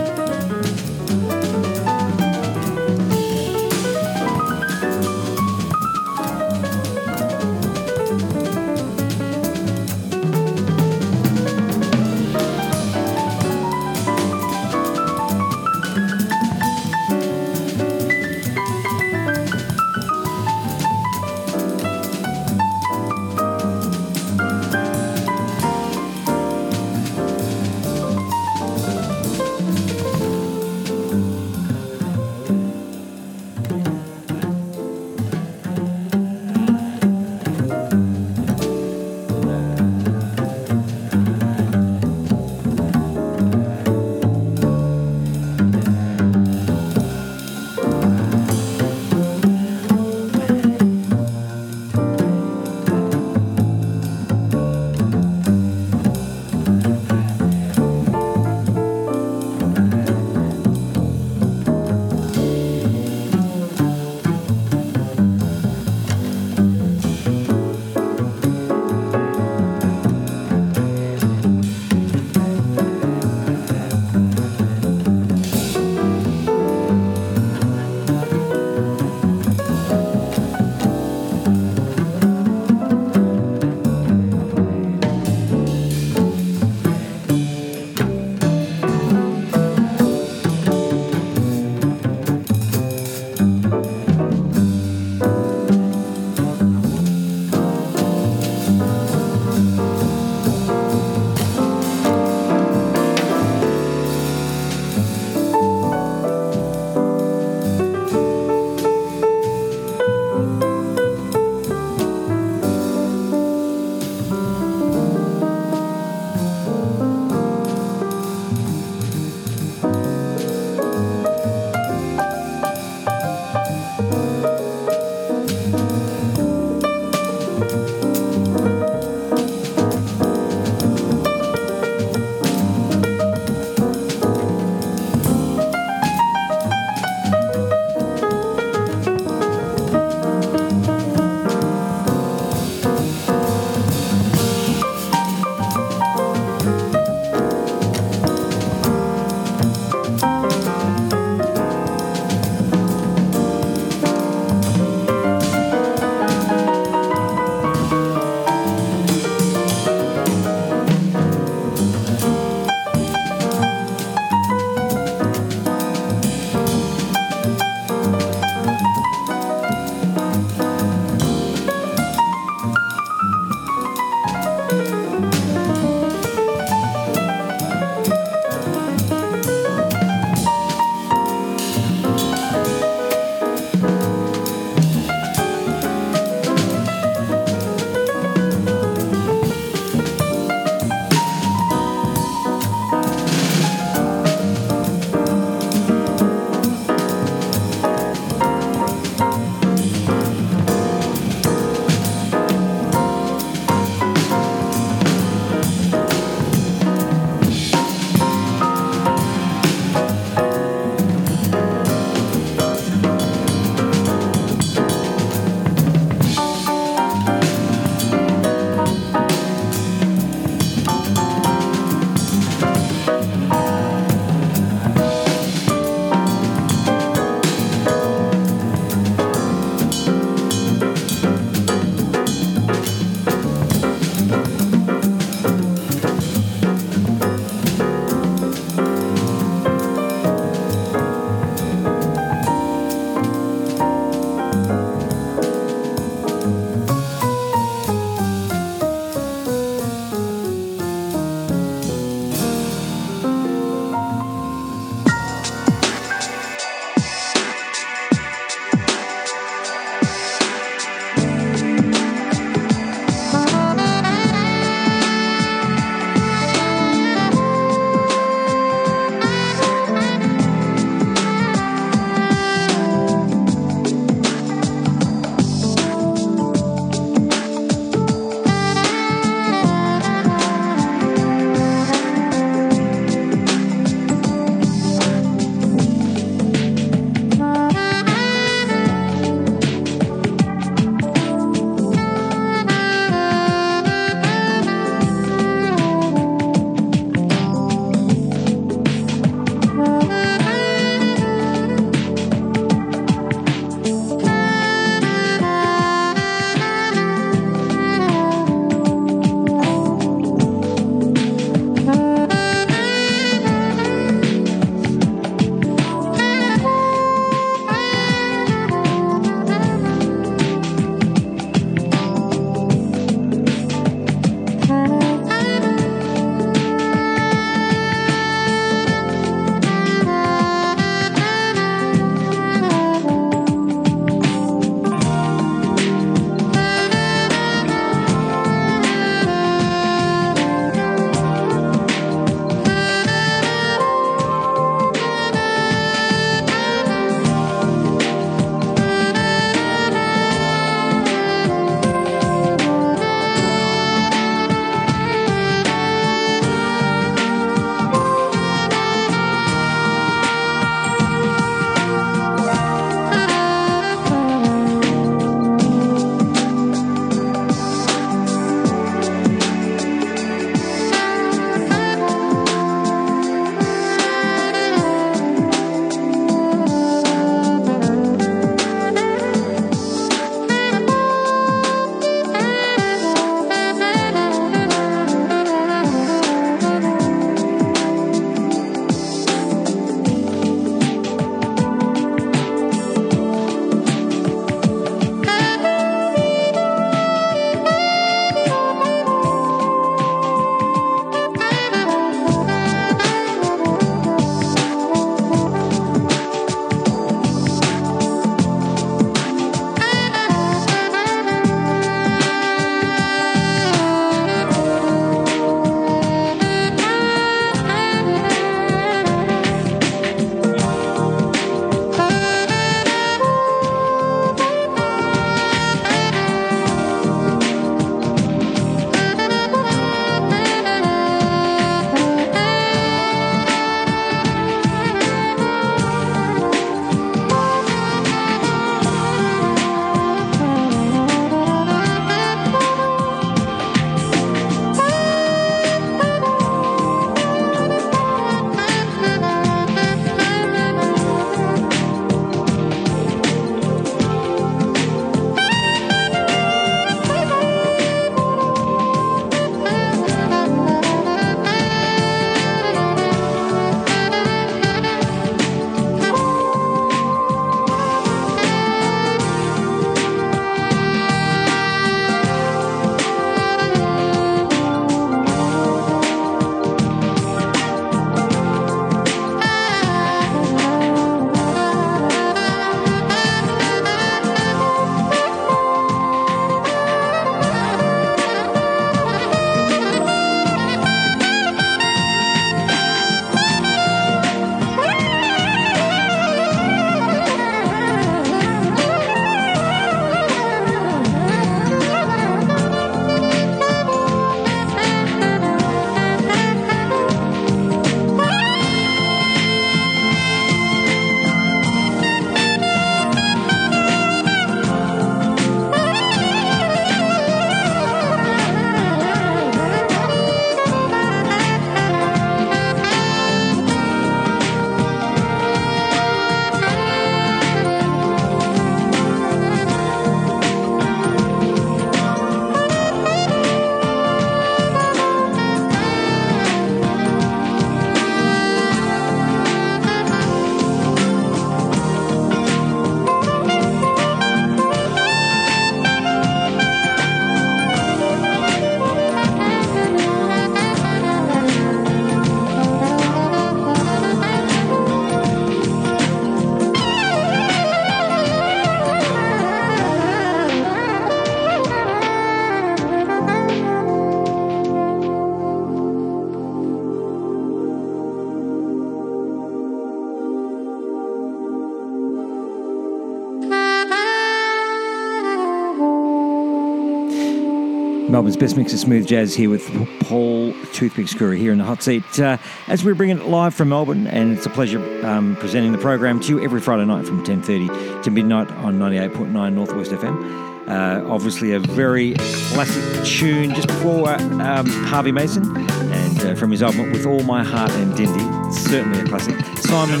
Melbourne's 578.36 578.52
best 578.52 578.58
mix 578.58 578.72
of 578.74 578.78
smooth 578.80 579.06
jazz 579.06 579.34
here 579.34 579.48
with 579.48 579.66
Paul 580.00 580.52
Toothpicks 580.74 581.14
Curry 581.14 581.38
here 581.38 581.52
in 581.52 581.58
the 581.58 581.64
hot 581.64 581.82
seat. 581.82 582.20
Uh, 582.20 582.36
as 582.66 582.84
we're 582.84 582.94
bringing 582.94 583.18
it 583.18 583.24
live 583.24 583.54
from 583.54 583.70
Melbourne, 583.70 584.06
and 584.06 584.36
it's 584.36 584.44
a 584.44 584.50
pleasure 584.50 584.78
um, 585.06 585.36
presenting 585.36 585.72
the 585.72 585.78
program 585.78 586.20
to 586.20 586.28
you 586.28 586.44
every 586.44 586.60
Friday 586.60 586.84
night 586.84 587.06
from 587.06 587.24
10.30 587.24 588.02
to 588.02 588.10
midnight 588.10 588.50
on 588.50 588.78
98.9 588.78 589.54
Northwest 589.54 589.90
FM. 589.90 590.45
Uh, 590.68 591.00
obviously, 591.06 591.52
a 591.52 591.60
very 591.60 592.14
classic 592.14 593.04
tune 593.04 593.54
just 593.54 593.68
before 593.68 594.08
uh, 594.08 594.18
um, 594.18 594.66
Harvey 594.66 595.12
Mason, 595.12 595.44
and 595.56 596.20
uh, 596.24 596.34
from 596.34 596.50
his 596.50 596.60
album 596.60 596.90
With 596.90 597.06
All 597.06 597.22
My 597.22 597.44
Heart 597.44 597.70
and 597.72 597.92
Dindi, 597.94 598.52
certainly 598.52 598.98
a 598.98 599.04
classic. 599.04 599.36
Simon 599.58 600.00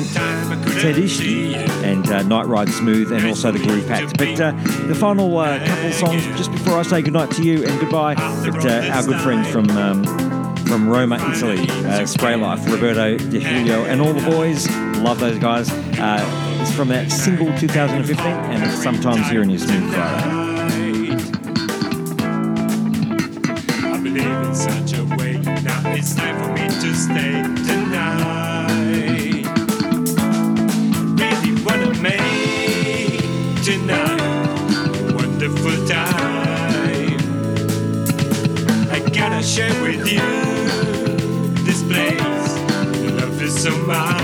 Tedeschi 0.80 1.54
and 1.84 2.10
uh, 2.10 2.22
Night 2.22 2.46
Ride 2.46 2.68
Smooth, 2.68 3.12
and 3.12 3.26
also 3.26 3.52
the 3.52 3.60
Groove 3.60 3.86
Pact. 3.86 4.18
But 4.18 4.40
uh, 4.40 4.52
the 4.88 4.94
final 4.94 5.38
uh, 5.38 5.64
couple 5.64 5.86
of 5.86 5.94
songs 5.94 6.26
just 6.36 6.50
before 6.50 6.74
I 6.78 6.82
say 6.82 7.00
goodnight 7.00 7.30
to 7.32 7.44
you 7.44 7.64
and 7.64 7.80
goodbye, 7.80 8.14
but 8.14 8.66
our 8.66 9.02
good 9.04 9.20
friends 9.20 9.48
from 9.48 9.70
um, 9.70 10.04
from 10.66 10.88
Roma, 10.88 11.14
Italy, 11.30 11.64
Spray 12.06 12.34
Life, 12.34 12.68
Roberto 12.68 13.16
De 13.16 13.38
Julio, 13.38 13.84
and 13.84 14.00
all 14.00 14.12
the 14.12 14.28
boys. 14.28 14.68
Love 14.98 15.20
those 15.20 15.38
guys. 15.38 15.68
It's 15.70 16.74
from 16.74 16.88
that 16.88 17.12
single 17.12 17.56
2015, 17.56 18.26
and 18.26 18.72
sometimes 18.72 19.28
here 19.28 19.42
in 19.42 19.50
your 19.50 19.60
Smooth 19.60 19.94
Friday. 19.94 20.45
Love 43.68 44.15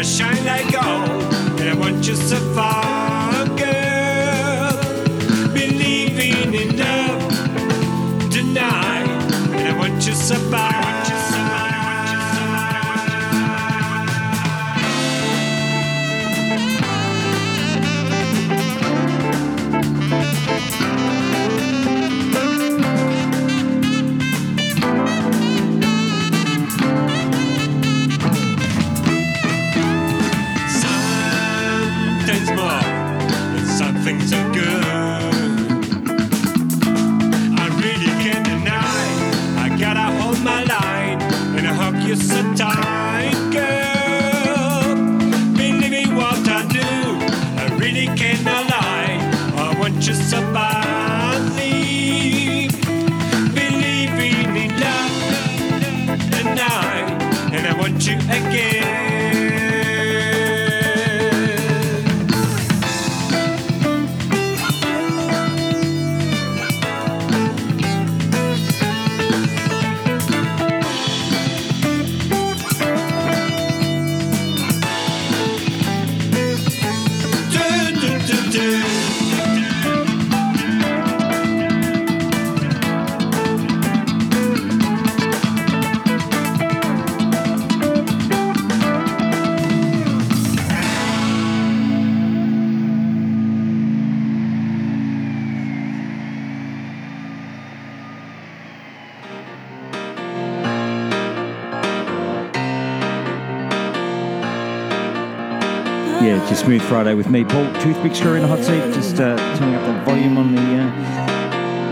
gotta 0.00 0.08
shine 0.08 0.44
like 0.46 0.72
gold. 0.72 1.34
And 1.60 1.68
I 1.68 1.74
want 1.74 2.06
you 2.06 2.14
so 2.14 2.36
far, 2.54 2.79
again. 58.30 58.69
Friday 106.90 107.14
with 107.14 107.30
me, 107.30 107.44
Paul 107.44 107.72
Toothpicks 107.74 108.18
Curry 108.18 108.38
in 108.38 108.42
the 108.42 108.48
hot 108.48 108.64
seat. 108.64 108.82
Just 108.92 109.20
uh, 109.20 109.36
turning 109.56 109.76
up 109.76 109.86
the 109.86 110.10
volume 110.10 110.36
on 110.36 110.56
the 110.56 110.60
uh, 110.60 110.90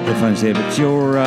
headphones 0.04 0.42
there. 0.42 0.54
But 0.54 0.76
your 0.76 1.18
uh, 1.18 1.24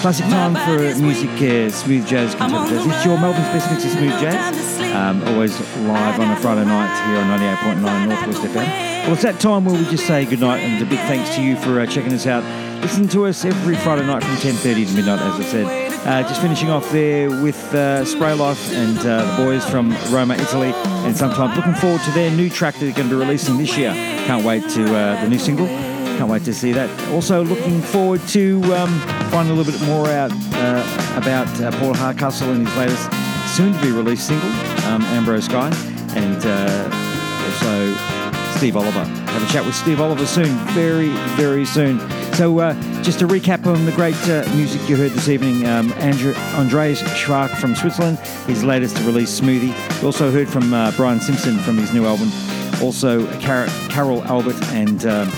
classic 0.00 0.26
time 0.26 0.54
for 0.54 0.78
music, 1.02 1.28
uh, 1.42 1.70
smooth 1.70 2.06
jazz, 2.06 2.36
contemporary 2.36 2.70
jazz. 2.70 2.86
It's 2.86 3.04
your 3.04 3.18
Melbourne's 3.18 3.48
best 3.48 3.68
mix 3.68 3.84
of 3.84 3.90
smooth 3.90 4.20
jazz. 4.20 4.94
Um, 4.94 5.24
always 5.24 5.58
live 5.78 6.20
on 6.20 6.30
a 6.30 6.36
Friday 6.36 6.64
night 6.64 6.94
here 7.08 7.18
on 7.18 7.82
98.9 7.82 8.08
Northwest 8.08 8.42
FM. 8.42 8.54
Well, 8.54 9.12
it's 9.14 9.22
that 9.22 9.40
time 9.40 9.64
where 9.64 9.74
we 9.74 9.84
just 9.90 10.06
say 10.06 10.24
goodnight 10.24 10.60
and 10.60 10.80
a 10.80 10.86
big 10.88 11.00
thanks 11.00 11.34
to 11.34 11.42
you 11.42 11.56
for 11.56 11.80
uh, 11.80 11.86
checking 11.86 12.12
us 12.12 12.28
out. 12.28 12.44
Listen 12.80 13.08
to 13.08 13.26
us 13.26 13.44
every 13.44 13.74
Friday 13.74 14.06
night 14.06 14.22
from 14.22 14.36
10.30 14.36 14.86
to 14.86 14.94
midnight, 14.94 15.18
as 15.18 15.40
I 15.40 15.42
said. 15.42 15.83
Uh, 16.04 16.22
just 16.22 16.42
finishing 16.42 16.68
off 16.68 16.90
there 16.92 17.30
with 17.42 17.56
uh, 17.74 18.04
Spray 18.04 18.34
Life 18.34 18.70
and 18.74 18.98
uh, 18.98 19.24
the 19.24 19.42
boys 19.42 19.64
from 19.64 19.96
Roma, 20.12 20.34
Italy, 20.34 20.70
and 20.74 21.16
sometimes 21.16 21.56
looking 21.56 21.72
forward 21.72 22.02
to 22.02 22.10
their 22.10 22.30
new 22.30 22.50
track 22.50 22.74
that 22.74 22.80
they're 22.80 22.92
going 22.92 23.08
to 23.08 23.14
be 23.14 23.18
releasing 23.18 23.56
this 23.56 23.74
year. 23.78 23.92
Can't 24.26 24.44
wait 24.44 24.68
to 24.70 24.82
uh, 24.94 25.22
the 25.22 25.30
new 25.30 25.38
single. 25.38 25.66
Can't 25.66 26.28
wait 26.28 26.44
to 26.44 26.52
see 26.52 26.72
that. 26.72 26.90
Also 27.10 27.42
looking 27.42 27.80
forward 27.80 28.20
to 28.28 28.62
um, 28.74 29.00
finding 29.30 29.54
a 29.54 29.56
little 29.56 29.72
bit 29.72 29.80
more 29.86 30.06
out 30.08 30.30
uh, 30.30 31.16
about 31.16 31.48
uh, 31.62 31.70
Paul 31.78 31.94
Hardcastle 31.94 32.52
and 32.52 32.68
his 32.68 32.76
latest 32.76 33.10
soon-to-be 33.56 33.90
released 33.90 34.26
single, 34.26 34.50
um, 34.86 35.00
Ambrose 35.04 35.46
Sky, 35.46 35.72
and 36.16 36.36
also 37.46 37.94
Steve 38.58 38.76
Oliver. 38.76 39.04
Have 39.04 39.42
a 39.42 39.50
chat 39.50 39.64
with 39.64 39.74
Steve 39.74 40.02
Oliver 40.02 40.26
soon, 40.26 40.54
very, 40.74 41.08
very 41.36 41.64
soon. 41.64 41.98
So 42.34 42.58
uh, 42.58 42.74
just 43.02 43.20
to 43.20 43.28
recap 43.28 43.64
on 43.66 43.84
the 43.84 43.92
great 43.92 44.16
uh, 44.28 44.44
music 44.56 44.88
you 44.88 44.96
heard 44.96 45.12
this 45.12 45.28
evening, 45.28 45.66
um, 45.66 45.92
Andrew, 45.94 46.34
Andres 46.56 46.98
Schwark 47.16 47.52
from 47.52 47.76
Switzerland, 47.76 48.18
his 48.48 48.64
latest 48.64 48.98
release, 49.00 49.40
Smoothie. 49.40 49.72
We 50.00 50.06
also 50.06 50.32
heard 50.32 50.48
from 50.48 50.74
uh, 50.74 50.90
Brian 50.96 51.20
Simpson 51.20 51.58
from 51.60 51.76
his 51.78 51.92
new 51.92 52.06
album. 52.06 52.32
Also 52.82 53.24
Car- 53.40 53.68
Carol 53.88 54.24
Albert 54.24 54.60
and 54.72 55.06
um, 55.06 55.28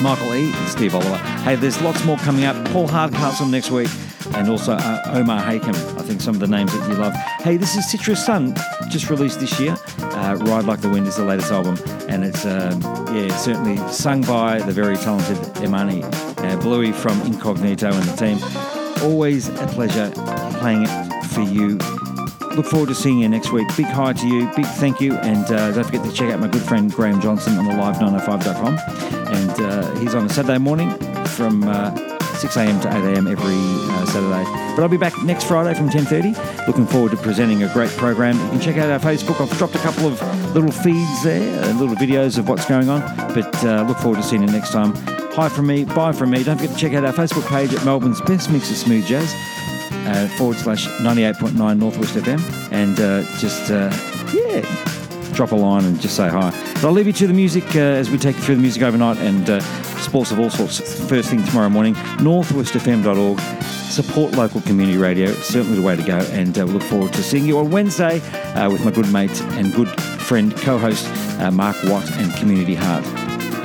Michael 0.00 0.32
E, 0.32 0.52
and 0.52 0.68
Steve 0.68 0.94
Oliver. 0.94 1.16
Hey, 1.42 1.56
there's 1.56 1.80
lots 1.82 2.04
more 2.04 2.18
coming 2.18 2.44
up. 2.44 2.56
Paul 2.68 2.86
Hardcastle 2.86 3.46
next 3.46 3.72
week, 3.72 3.88
and 4.34 4.48
also 4.48 4.72
uh, 4.72 5.02
Omar 5.14 5.40
Hakim. 5.40 5.74
I 5.74 6.02
think 6.02 6.20
some 6.20 6.34
of 6.34 6.40
the 6.40 6.46
names 6.46 6.72
that 6.72 6.88
you 6.88 6.96
love. 6.96 7.14
Hey, 7.40 7.56
this 7.56 7.76
is 7.76 7.90
Citrus 7.90 8.24
Sun, 8.24 8.54
just 8.88 9.10
released 9.10 9.40
this 9.40 9.58
year. 9.58 9.76
Uh, 10.00 10.36
Ride 10.40 10.64
Like 10.64 10.80
the 10.80 10.88
Wind 10.88 11.06
is 11.06 11.16
the 11.16 11.24
latest 11.24 11.52
album, 11.52 11.78
and 12.08 12.24
it's 12.24 12.44
um, 12.44 12.80
yeah 13.14 13.28
certainly 13.36 13.76
sung 13.92 14.22
by 14.22 14.60
the 14.60 14.72
very 14.72 14.96
talented 14.96 15.62
Imani 15.62 16.02
uh, 16.02 16.56
Bluey 16.60 16.92
from 16.92 17.20
Incognito 17.22 17.92
and 17.92 18.04
the 18.04 18.16
team. 18.16 18.38
Always 19.02 19.48
a 19.48 19.66
pleasure 19.68 20.10
playing 20.58 20.82
it 20.82 21.24
for 21.26 21.42
you. 21.42 21.78
Look 22.56 22.66
forward 22.66 22.88
to 22.88 22.94
seeing 22.94 23.20
you 23.20 23.28
next 23.28 23.52
week. 23.52 23.68
Big 23.76 23.86
hi 23.86 24.12
to 24.12 24.26
you, 24.26 24.50
big 24.56 24.66
thank 24.66 25.00
you, 25.00 25.14
and 25.18 25.44
uh, 25.44 25.72
don't 25.72 25.84
forget 25.84 26.04
to 26.04 26.12
check 26.12 26.32
out 26.32 26.40
my 26.40 26.48
good 26.48 26.62
friend 26.62 26.92
Graham 26.92 27.20
Johnson 27.20 27.56
on 27.56 27.64
the 27.64 27.72
live905.com. 27.72 28.78
And 29.32 29.50
uh, 29.50 29.94
he's 30.00 30.14
on 30.14 30.26
a 30.26 30.28
Saturday 30.28 30.58
morning 30.58 30.90
from 31.26 31.62
uh, 31.62 32.09
6 32.40 32.56
a.m. 32.56 32.80
to 32.80 32.88
8 32.88 33.14
a.m. 33.14 33.26
every 33.28 33.54
uh, 33.54 34.06
Saturday. 34.06 34.44
But 34.74 34.82
I'll 34.82 34.88
be 34.88 34.96
back 34.96 35.22
next 35.22 35.44
Friday 35.44 35.74
from 35.74 35.90
10:30. 35.90 36.66
Looking 36.66 36.86
forward 36.86 37.10
to 37.10 37.16
presenting 37.18 37.62
a 37.62 37.72
great 37.72 37.90
program. 37.90 38.36
You 38.44 38.50
can 38.50 38.60
check 38.60 38.76
out 38.78 38.90
our 38.90 38.98
Facebook. 38.98 39.40
I've 39.40 39.56
dropped 39.58 39.74
a 39.74 39.78
couple 39.78 40.06
of 40.06 40.20
little 40.54 40.72
feeds 40.72 41.22
there, 41.22 41.40
little 41.74 41.94
videos 41.96 42.38
of 42.38 42.48
what's 42.48 42.66
going 42.66 42.88
on. 42.88 43.00
But 43.34 43.54
uh, 43.64 43.84
look 43.86 43.98
forward 43.98 44.16
to 44.16 44.22
seeing 44.22 44.42
you 44.42 44.48
next 44.48 44.72
time. 44.72 44.94
Hi 45.34 45.48
from 45.48 45.66
me, 45.68 45.84
bye 45.84 46.12
from 46.12 46.30
me. 46.30 46.42
Don't 46.42 46.56
forget 46.58 46.74
to 46.74 46.80
check 46.80 46.92
out 46.94 47.04
our 47.04 47.12
Facebook 47.12 47.46
page 47.46 47.72
at 47.72 47.84
Melbourne's 47.84 48.20
Best 48.22 48.50
Mix 48.50 48.70
of 48.70 48.76
Smooth 48.76 49.06
Jazz 49.06 49.32
uh, 50.06 50.28
forward 50.36 50.56
slash 50.56 50.86
98.9 50.86 51.78
Northwest 51.78 52.14
FM 52.14 52.40
and 52.72 52.98
uh, 52.98 53.22
just, 53.38 53.70
uh, 53.70 53.90
yeah, 54.34 54.60
drop 55.32 55.52
a 55.52 55.56
line 55.56 55.84
and 55.84 56.00
just 56.00 56.16
say 56.16 56.28
hi. 56.28 56.50
But 56.74 56.84
I'll 56.84 56.92
leave 56.92 57.06
you 57.06 57.12
to 57.12 57.26
the 57.26 57.32
music 57.32 57.64
uh, 57.76 57.78
as 57.78 58.10
we 58.10 58.18
take 58.18 58.36
you 58.36 58.42
through 58.42 58.56
the 58.56 58.62
music 58.62 58.82
overnight 58.82 59.18
and 59.18 59.48
sports 60.00 60.30
of 60.30 60.38
all 60.38 60.50
sorts 60.50 60.80
first 61.08 61.30
thing 61.30 61.44
tomorrow 61.44 61.68
morning. 61.68 61.94
Northwestfm.org. 61.94 63.40
Support 63.90 64.32
local 64.32 64.60
community 64.62 64.98
radio. 64.98 65.30
It's 65.30 65.46
certainly 65.46 65.78
the 65.78 65.86
way 65.86 65.96
to 65.96 66.02
go. 66.02 66.18
And 66.18 66.58
uh, 66.58 66.66
we 66.66 66.72
look 66.72 66.82
forward 66.82 67.12
to 67.14 67.22
seeing 67.22 67.44
you 67.44 67.58
on 67.58 67.70
Wednesday 67.70 68.20
uh, 68.54 68.70
with 68.70 68.84
my 68.84 68.90
good 68.90 69.12
mate 69.12 69.40
and 69.42 69.72
good 69.74 69.88
friend, 70.00 70.56
co 70.56 70.78
host 70.78 71.06
uh, 71.40 71.50
Mark 71.50 71.76
Watt 71.84 72.10
and 72.12 72.32
Community 72.36 72.74
Heart 72.74 73.04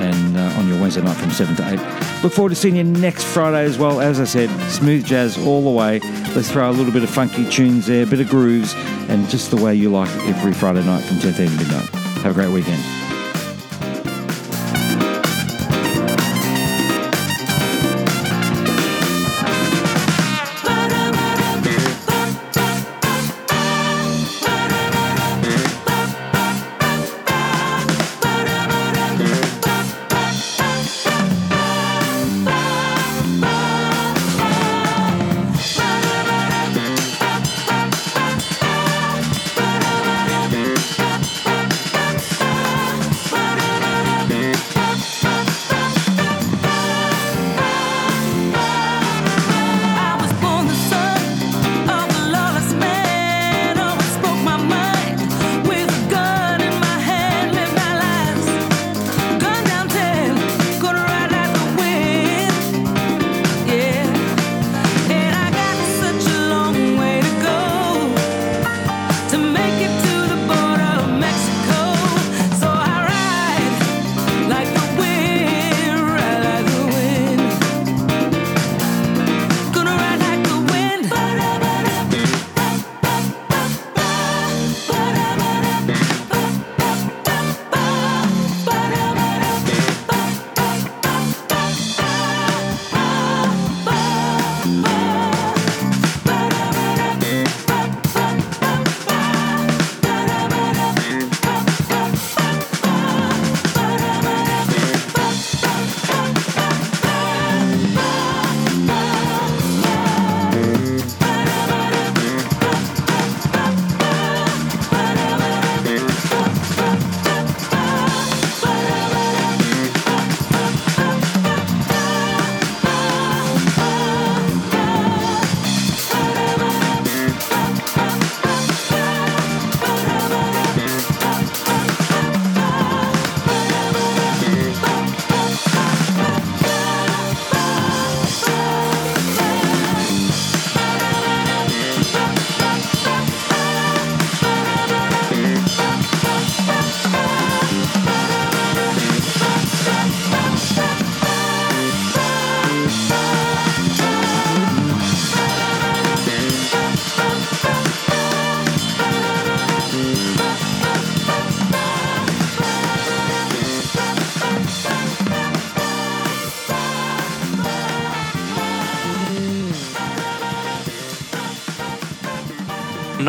and 0.00 0.36
uh, 0.36 0.58
on 0.58 0.68
your 0.68 0.80
Wednesday 0.80 1.02
night 1.02 1.16
from 1.16 1.30
7 1.30 1.56
to 1.56 1.72
8. 1.72 2.22
Look 2.22 2.32
forward 2.32 2.50
to 2.50 2.54
seeing 2.54 2.76
you 2.76 2.84
next 2.84 3.24
Friday 3.24 3.64
as 3.64 3.78
well. 3.78 4.00
As 4.00 4.20
I 4.20 4.24
said, 4.24 4.50
smooth 4.70 5.04
jazz 5.04 5.38
all 5.38 5.64
the 5.64 5.70
way. 5.70 6.00
Let's 6.34 6.50
throw 6.50 6.68
a 6.68 6.72
little 6.72 6.92
bit 6.92 7.02
of 7.02 7.10
funky 7.10 7.48
tunes 7.48 7.86
there, 7.86 8.04
a 8.04 8.06
bit 8.06 8.20
of 8.20 8.28
grooves, 8.28 8.74
and 9.08 9.28
just 9.28 9.50
the 9.50 9.56
way 9.56 9.74
you 9.74 9.90
like 9.90 10.10
it 10.10 10.36
every 10.36 10.52
Friday 10.52 10.84
night 10.84 11.02
from 11.04 11.18
10 11.18 11.34
to 11.34 11.42
midnight. 11.42 11.88
Have 12.22 12.32
a 12.32 12.34
great 12.34 12.52
weekend. 12.52 13.05